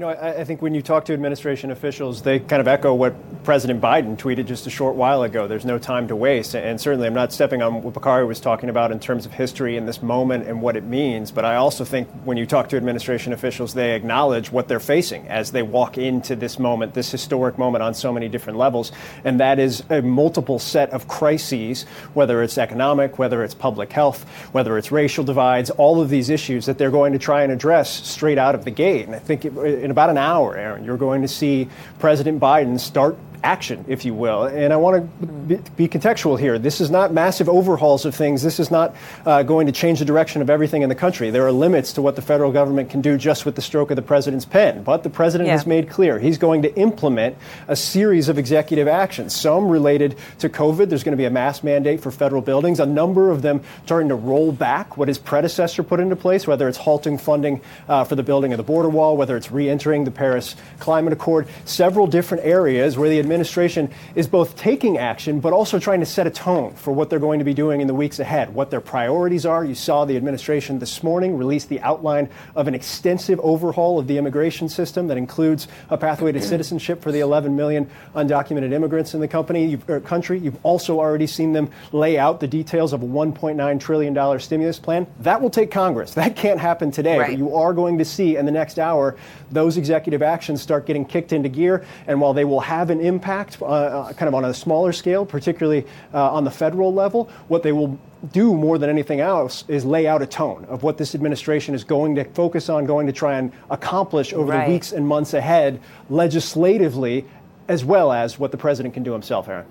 [0.00, 2.94] You know, I, I think when you talk to administration officials, they kind of echo
[2.94, 5.46] what President Biden tweeted just a short while ago.
[5.46, 6.56] There's no time to waste.
[6.56, 9.76] And certainly, I'm not stepping on what Bakari was talking about in terms of history
[9.76, 11.30] in this moment and what it means.
[11.30, 15.28] But I also think when you talk to administration officials, they acknowledge what they're facing
[15.28, 18.92] as they walk into this moment, this historic moment on so many different levels.
[19.22, 21.82] And that is a multiple set of crises,
[22.14, 26.64] whether it's economic, whether it's public health, whether it's racial divides, all of these issues
[26.64, 29.04] that they're going to try and address straight out of the gate.
[29.04, 31.68] And I think it, in about an hour, Erin, you're going to see
[31.98, 34.44] President Biden start action, if you will.
[34.44, 36.58] And I want to be, be contextual here.
[36.58, 38.42] This is not massive overhauls of things.
[38.42, 38.94] This is not
[39.26, 41.30] uh, going to change the direction of everything in the country.
[41.30, 43.96] There are limits to what the federal government can do just with the stroke of
[43.96, 44.82] the president's pen.
[44.82, 45.54] But the president Yeah.
[45.54, 47.36] has made clear he's going to implement
[47.68, 50.88] a series of executive actions, some related to COVID.
[50.88, 54.08] There's going to be a mask mandate for federal buildings, a number of them starting
[54.08, 58.14] to roll back what his predecessor put into place, whether it's halting funding uh, for
[58.16, 62.06] the building of the border wall, whether it's re entering the Paris Climate Accord, several
[62.06, 66.30] different areas where the administration is both taking action but also trying to set a
[66.30, 69.46] tone for what they're going to be doing in the weeks ahead, what their priorities
[69.46, 69.64] are.
[69.64, 74.18] You saw the administration this morning release the outline of an extensive overhaul of the
[74.18, 79.20] immigration system that includes a pathway to citizenship for the 11 million undocumented immigrants in
[79.20, 80.38] the company, you've, er, country.
[80.38, 85.06] You've also already seen them lay out the details of a $1.9 trillion stimulus plan.
[85.20, 86.14] That will take Congress.
[86.14, 87.16] That can't happen today.
[87.16, 89.16] But you are going to see in the next hour
[89.50, 91.84] those executive actions start getting kicked into gear.
[92.06, 95.24] And while they will have an impact, uh, uh, kind of on a smaller scale,
[95.24, 97.98] particularly uh, on the federal level, what they will
[98.32, 101.84] do more than anything else is lay out a tone of what this administration is
[101.84, 104.66] going to focus on, going to try and accomplish over Right.
[104.66, 107.24] the weeks and months ahead, legislatively,
[107.68, 109.64] as well as what the president can do himself, Erin.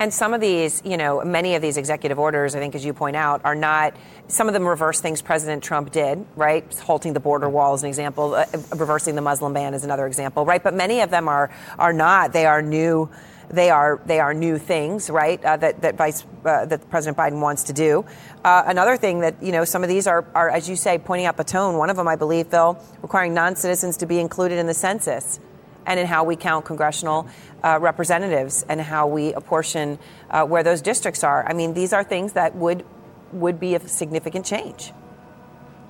[0.00, 2.94] And some of these, you know, many of these executive orders, I think, as you
[2.94, 3.94] point out, are not.
[4.28, 6.64] Some of them reverse things President Trump did, right?
[6.78, 8.34] Halting the border wall is an example.
[8.34, 10.62] Uh, reversing the Muslim ban is another example, right?
[10.62, 12.32] But many of them are are not.
[12.32, 13.10] They are new.
[13.50, 15.44] They are they are new things, right?
[15.44, 18.06] Uh, that that Vice uh, that President Biden wants to do.
[18.42, 21.26] Uh, another thing that you know, some of these are are, as you say, pointing
[21.26, 21.76] up a tone.
[21.76, 25.40] One of them, I believe, Phil, requiring non-citizens to be included in the census
[25.86, 27.26] and in how we count congressional
[27.64, 29.98] uh, representatives and how we apportion
[30.30, 31.46] uh, where those districts are.
[31.48, 32.84] I mean, these are things that would
[33.32, 34.92] would be a significant change.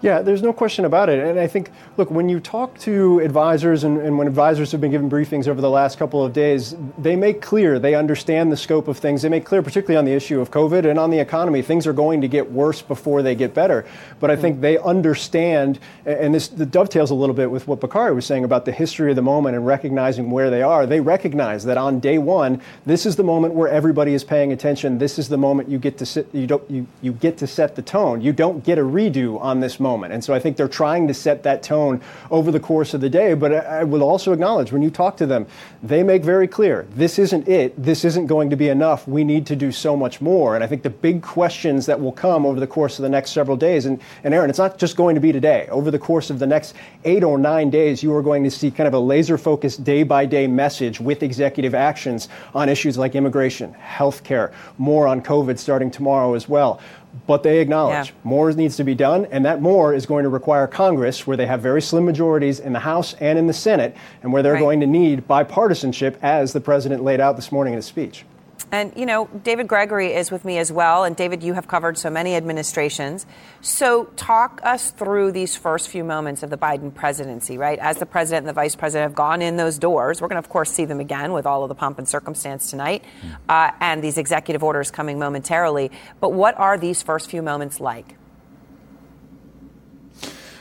[0.03, 1.19] Yeah, there's no question about it.
[1.19, 4.91] And I think, look, when you talk to advisors and, and, when advisors have been
[4.91, 8.89] given briefings over the last couple of days, they make clear they understand the scope
[8.89, 9.21] of things.
[9.21, 11.93] They make clear, particularly on the issue of COVID and on the economy, things are
[11.93, 13.85] going to get worse before they get better.
[14.21, 14.41] But I hmm.
[14.41, 18.65] think they understand, and this dovetails a little bit with what Bakari was saying about
[18.65, 20.87] the history of the moment and recognizing where they are.
[20.87, 24.97] They recognize that on day one, this is the moment where everybody is paying attention.
[24.97, 27.77] This is the moment you get to sit, you don't you, you get to set
[27.77, 28.23] the tone.
[28.23, 30.13] You don't get a redo on this moment moment.
[30.13, 33.11] And so I think they're trying to set that tone over the course of the
[33.11, 33.35] day.
[33.35, 35.47] But I will also acknowledge when you talk to them,
[35.83, 37.71] they make very clear this isn't it.
[37.91, 39.09] This isn't going to be enough.
[39.09, 40.55] We need to do so much more.
[40.55, 43.33] And I think the big questions that will come over the course of the next
[43.33, 45.67] several days, and, and Erin, it's not just going to be today.
[45.71, 46.75] Over the course of the next
[47.05, 50.03] eight or nine days, you are going to see kind of a laser focused day
[50.05, 55.59] by day message with executive actions on issues like immigration, health care, more on COVID
[55.59, 56.81] starting tomorrow as well
[57.27, 58.15] but they acknowledge yeah.
[58.25, 61.47] more needs to be done, and that more is going to require Congress, where they
[61.47, 64.61] have very slim majorities in the House and in the Senate, and where they're right.
[64.61, 68.25] going to need bipartisanship, as the president laid out this morning in his speech.
[68.73, 71.05] And, you know, David Gregory is with me as well.
[71.05, 73.27] And, David, you have covered so many administrations.
[73.61, 77.79] So, talk us through these first few moments of the Biden presidency, right?
[77.79, 80.47] As the president and the vice president have gone in those doors, we're going to,
[80.47, 83.37] of course, see them again with all of the pomp and circumstance tonight mm.
[83.49, 85.91] uh, and these executive orders coming momentarily.
[86.21, 88.17] But what are these first few moments like?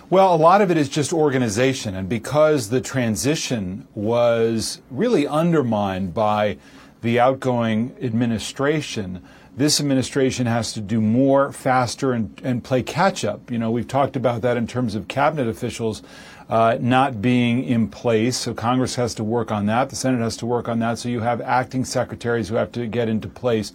[0.09, 1.93] Well, a lot of it is just organization.
[1.93, 6.57] And because the transition was really undermined by
[7.01, 9.23] the outgoing administration,
[9.55, 13.51] this administration has to do more faster and, and play catch up.
[13.51, 16.01] You know, we've talked about that in terms of cabinet officials
[16.49, 18.35] uh, not being in place.
[18.35, 19.89] So Congress has to work on that.
[19.89, 20.97] The Senate has to work on that.
[20.97, 23.71] So you have acting secretaries who have to get into place.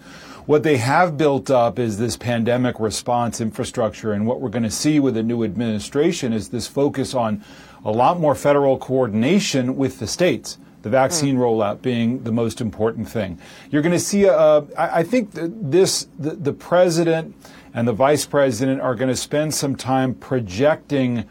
[0.47, 4.13] What they have built up is this pandemic response infrastructure.
[4.13, 7.45] And what we're going to see with the new administration is this focus on
[7.85, 11.41] a lot more federal coordination with the states the vaccine mm.
[11.41, 13.39] rollout being the most important thing.
[13.71, 17.35] You're going to see, a, I think this, the, the president
[17.73, 21.25] and the vice president are going to spend some time projecting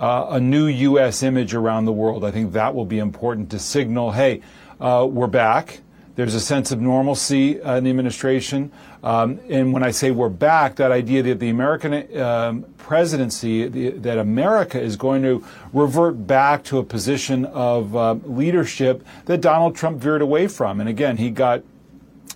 [0.00, 1.22] uh, a new U.S.
[1.22, 2.24] image around the world.
[2.24, 4.40] I think that will be important to signal, hey,
[4.80, 5.82] uh, we're back.
[6.14, 8.72] There's a sense of normalcy uh, in the administration.
[9.04, 13.90] Um, and when I say we're back, that idea that the American um, presidency, the,
[13.90, 15.44] that America is going to
[15.74, 20.80] revert back to a position of uh, leadership that Donald Trump veered away from.
[20.80, 21.62] And again, he got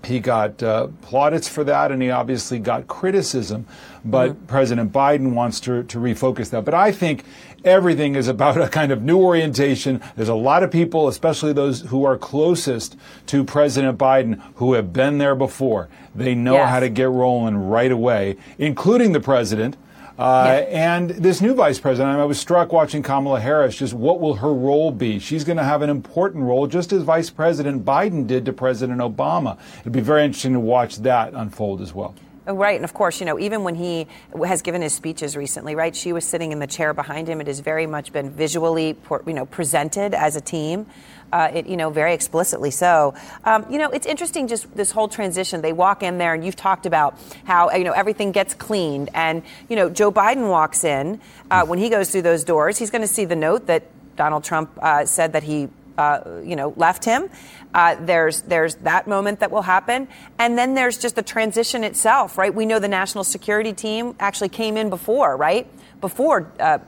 [0.05, 3.67] he got uh, plaudits for that, and he obviously got criticism.
[4.05, 4.47] But mm-hmm.
[4.47, 6.65] President Biden wants to, to refocus that.
[6.65, 7.25] But I think
[7.65, 10.01] everything is about a kind of new orientation.
[10.17, 12.97] There's a lot of people, especially those who are closest
[13.27, 15.89] to President Biden, who have been there before.
[16.15, 16.71] They know yes.
[16.71, 19.77] how to get rolling right away, including the president.
[20.19, 20.97] Uh, yeah.
[20.97, 24.53] And this new vice president, I was struck watching Kamala Harris, just what will her
[24.53, 25.21] role be?
[25.21, 28.99] She's going to have an important role, just as Vice President Biden did to President
[28.99, 29.57] Obama.
[29.81, 32.17] It'd be very interesting to watch that unfold as well.
[32.49, 34.07] Right, and of course, you know, even when he
[34.43, 37.43] has given his speeches recently, right, she was sitting in the chair behind him.
[37.43, 38.97] It has very much been visually,
[39.27, 40.87] you know, presented as a team.
[41.31, 43.15] Uh, it, you know, very explicitly so.
[43.45, 45.61] Um, you know, it's interesting just this whole transition.
[45.61, 49.43] They walk in there, and you've talked about how you know everything gets cleaned, and
[49.69, 51.21] you know, Joe Biden walks in
[51.51, 52.79] uh, when he goes through those doors.
[52.79, 53.83] He's going to see the note that
[54.17, 55.69] Donald Trump uh, said that he
[55.99, 57.29] uh, you know, left him.
[57.75, 62.39] Uh, there's there's that moment that will happen, and then there's just the transition itself,
[62.39, 62.55] right?
[62.55, 65.67] We know the national security team actually came in before, right?
[66.01, 66.51] Before.
[66.59, 66.79] Uh,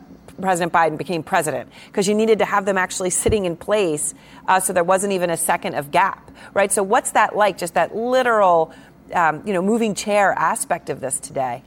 [0.41, 4.15] President Biden became president because you needed to have them actually sitting in place
[4.49, 6.73] uh, so there wasn't even a second of gap, right?
[6.73, 7.59] So, what's that like?
[7.59, 8.73] Just that literal,
[9.13, 11.63] um, you know, moving chair aspect of this today?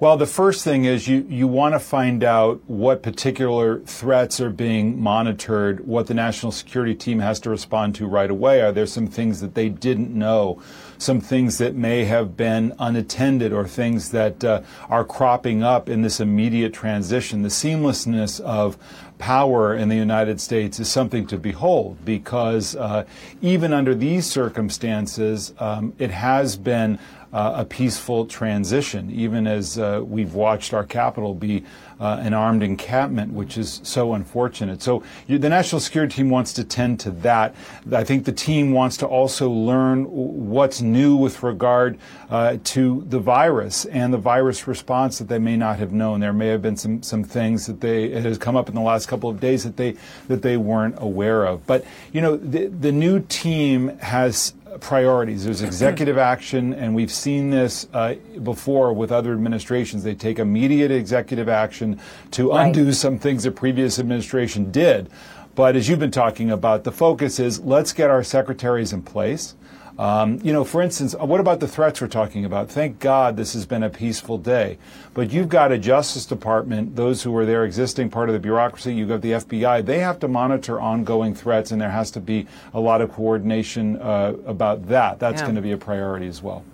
[0.00, 4.50] Well, the first thing is you, you want to find out what particular threats are
[4.50, 8.60] being monitored, what the national security team has to respond to right away.
[8.60, 10.60] Are there some things that they didn't know?
[10.98, 16.02] Some things that may have been unattended or things that uh, are cropping up in
[16.02, 17.42] this immediate transition?
[17.42, 18.76] The seamlessness of
[19.18, 23.04] power in the United States is something to behold because uh,
[23.40, 26.98] even under these circumstances, um, it has been
[27.34, 31.64] uh, a peaceful transition, even as uh, we've watched our capital be
[31.98, 34.80] uh, an armed encampment, which is so unfortunate.
[34.80, 37.56] So you, the national security team wants to tend to that.
[37.92, 41.98] I think the team wants to also learn what's new with regard
[42.30, 46.20] uh, to the virus and the virus response that they may not have known.
[46.20, 48.80] There may have been some some things that they it has come up in the
[48.80, 49.96] last couple of days that they
[50.28, 51.66] that they weren't aware of.
[51.66, 55.44] But you know, the the new team has priorities.
[55.44, 60.04] There's executive action, and we've seen this uh, before with other administrations.
[60.04, 62.00] They take immediate executive action
[62.32, 62.66] to right.
[62.66, 65.10] undo some things the previous administration did.
[65.54, 69.54] But as you've been talking about, the focus is let's get our secretaries in place.
[69.98, 72.68] Um, you know, for instance, what about the threats we're talking about?
[72.68, 74.78] Thank God this has been a peaceful day.
[75.12, 78.94] But you've got a Justice Department, those who are there existing part of the bureaucracy,
[78.94, 79.84] you've got the FBI.
[79.86, 83.96] They have to monitor ongoing threats, and there has to be a lot of coordination
[84.00, 85.20] uh, about that.
[85.20, 85.46] That's yeah.
[85.46, 86.64] going to be a priority as well.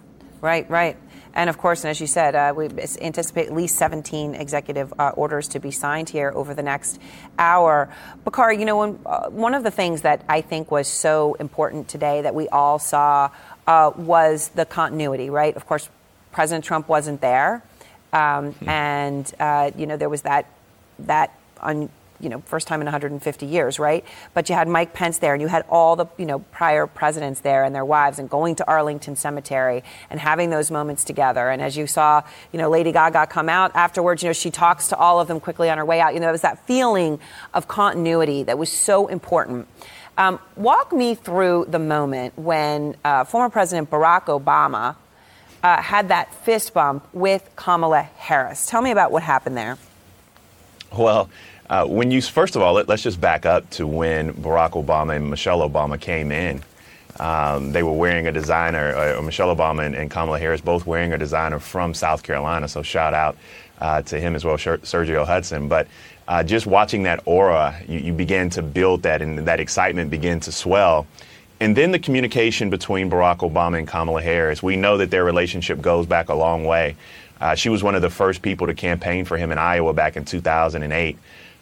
[0.41, 0.97] Right, right.
[1.35, 2.69] And of course, and as you said, uh, we
[3.01, 7.01] anticipate at least 17 executive uh, orders to be signed here over the next
[7.39, 7.89] hour.
[8.25, 11.89] Bakari, you know, when, uh, one of the things that I think was so important
[11.89, 13.31] today that we all saw
[13.67, 15.55] uh, was the continuity, right?
[15.55, 15.89] Of course,
[16.33, 17.63] President Trump wasn't there.
[18.13, 18.69] Um, mm-hmm.
[18.69, 20.47] And, uh, you know, there was that,
[21.01, 24.05] that un- you know, first time in 150 years, right?
[24.35, 27.41] But you had Mike Pence there, and you had all the, you know, prior presidents
[27.41, 31.49] there and their wives, and going to Arlington Cemetery and having those moments together.
[31.49, 34.89] And as you saw, you know, Lady Gaga come out afterwards, you know, she talks
[34.89, 36.15] to all of them quickly on her way out.
[36.15, 37.19] You know, it was that feeling
[37.55, 39.69] of continuity that was so important.
[40.19, 44.97] Um, walk me through the moment when uh, former President Barack Obama
[45.63, 48.67] uh, had that fist bump with Kamala Harris.
[48.67, 49.79] Tell me about what happened there.
[50.97, 51.31] Well,
[51.71, 55.17] uh, when you first of all, let, us just back up to when Barack Obama
[55.17, 56.63] and Michelle Obama came in.
[57.21, 61.13] Um, they were wearing a designer, uh, Michelle Obama and, and, Kamala Harris both wearing
[61.13, 62.67] a designer from South Carolina.
[62.67, 63.37] So shout out
[63.81, 65.69] uh, to him as well, Sergio Hudson.
[65.69, 65.87] But
[66.27, 70.41] uh, just watching that aura, you, you begin to build that, and that excitement began
[70.41, 71.07] to swell.
[71.61, 74.63] And then the communication between Barack Obama and Kamala Harris.
[74.63, 76.97] We know that their relationship goes back a long way.
[77.41, 80.17] Uh, she was one of the first people to campaign for him in Iowa back
[80.17, 81.19] in 2008.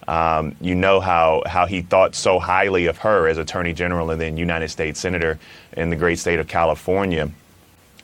[0.08, 4.18] Um, you know how, how he thought so highly of her as Attorney General and
[4.18, 5.38] then United States Senator
[5.76, 7.30] in the great state of California.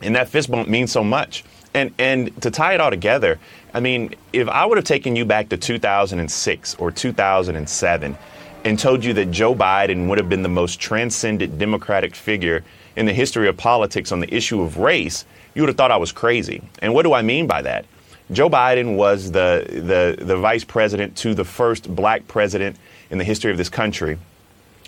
[0.03, 1.45] And that fist bump means so much.
[1.73, 3.39] And, and to tie it all together,
[3.73, 8.19] I mean, if I would have taken you back to 2006 or 2007
[8.65, 12.65] and told you that Joe Biden would have been the most transcendent Democratic figure
[12.97, 15.25] in the history of politics on the issue of race,
[15.55, 16.63] you would have thought I was crazy.
[16.81, 17.87] And what do I mean by that?
[18.33, 22.77] Joe Biden was the, the, the vice president to the first black president
[23.11, 24.19] in the history of this country.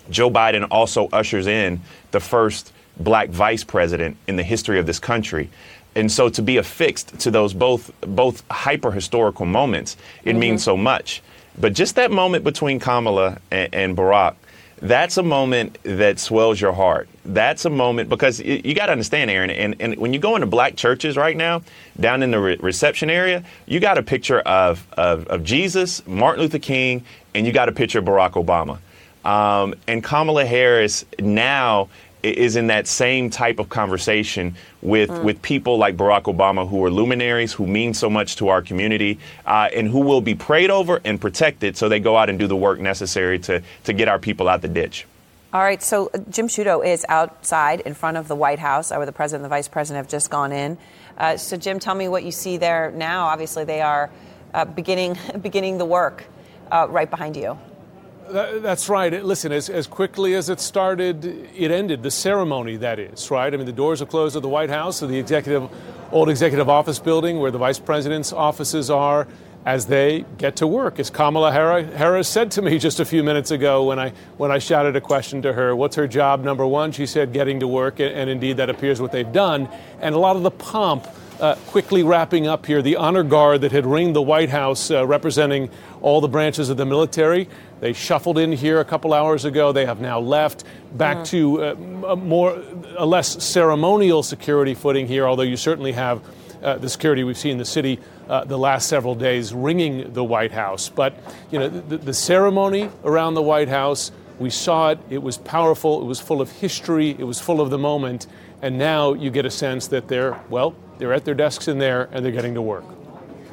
[0.09, 1.81] Joe Biden also ushers in
[2.13, 5.51] the first black vice president in the history of this country.
[5.95, 10.39] And so to be affixed to those both both hyper historical moments, it mm-hmm.
[10.39, 11.23] means so much.
[11.59, 14.37] But just that moment between Kamala and, and Barack
[14.79, 17.09] that's a moment that swells your heart.
[17.25, 20.47] That's a moment because you, got to understand, Erin, and, and when you go into
[20.47, 21.63] black churches right now,
[21.99, 26.43] down in the re- reception area, you got a picture of, of, of, Jesus, Martin
[26.43, 27.05] Luther King,
[27.35, 28.79] and you got a picture of Barack Obama.
[29.29, 31.89] Um, and Kamala Harris now
[32.33, 35.25] is in that same type of conversation with mm.
[35.25, 39.19] with people like Barack Obama, who are luminaries, who mean so much to our community,
[39.45, 42.47] uh, and who will be prayed over and protected, so they go out and do
[42.47, 45.07] the work necessary to to get our people out the ditch.
[45.53, 49.07] All right, so uh, Jim Sciutto is outside in front of the White House, where
[49.07, 50.77] the president and the vice president have just gone in.
[51.17, 53.27] Uh, so, Jim, tell me what you see there now.
[53.27, 54.11] Obviously, they are
[54.53, 56.25] uh, beginning beginning the work
[56.71, 57.59] uh, right behind you.
[58.31, 59.25] That, that's right.
[59.25, 61.25] Listen, as, as quickly as it started,
[61.55, 62.03] it ended.
[62.03, 63.53] The ceremony, that is, right?
[63.53, 65.71] I mean, the doors are closed at the White House, of the executive,
[66.11, 69.29] old executive office building where the vice president's offices are,
[69.65, 70.99] as they get to work.
[70.99, 74.59] As Kamala Harris said to me just a few minutes ago when I, when I
[74.59, 76.93] shouted a question to her, what's her job number one?
[76.93, 79.69] She said, getting to work, and, and indeed that appears what they've done.
[80.01, 81.07] And a lot of the pomp
[81.41, 85.07] uh, quickly wrapping up here, the honor guard that had ringed the White House uh,
[85.07, 85.69] representing
[86.01, 87.49] all the branches of the military.
[87.81, 89.73] They shuffled in here a couple hours ago.
[89.73, 91.27] They have now left back mm.
[91.27, 91.75] to uh,
[92.13, 92.63] a more,
[92.97, 96.23] a less ceremonial security footing here, although you certainly have
[96.63, 100.25] uh, the security we've seen in the city uh, the last several days ringing the
[100.25, 100.89] White House.
[100.89, 101.15] But,
[101.51, 104.99] you know, the, the ceremony around the White House, we saw it.
[105.11, 106.01] It was powerful.
[106.01, 107.11] It was full of history.
[107.11, 108.27] It was full of the moment.
[108.63, 112.09] And now you get a sense that they're, well, they're at their desks in there
[112.11, 112.85] and they're getting to work.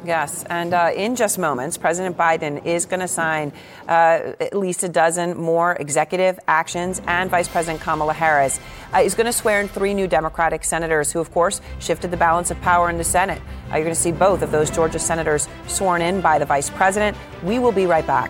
[0.06, 3.54] Yes, and uh, in just moments, President Biden is going to sign
[3.88, 8.60] uh, at least a dozen more executive actions, and Vice President Kamala Harris
[8.94, 12.18] uh, is going to swear in three new Democratic senators who, of course, shifted the
[12.18, 13.42] balance of power in the Senate.
[13.72, 16.70] Uh, you're going to see both of those Georgia senators sworn in by the vice
[16.70, 17.16] president.
[17.42, 18.30] We will be right back.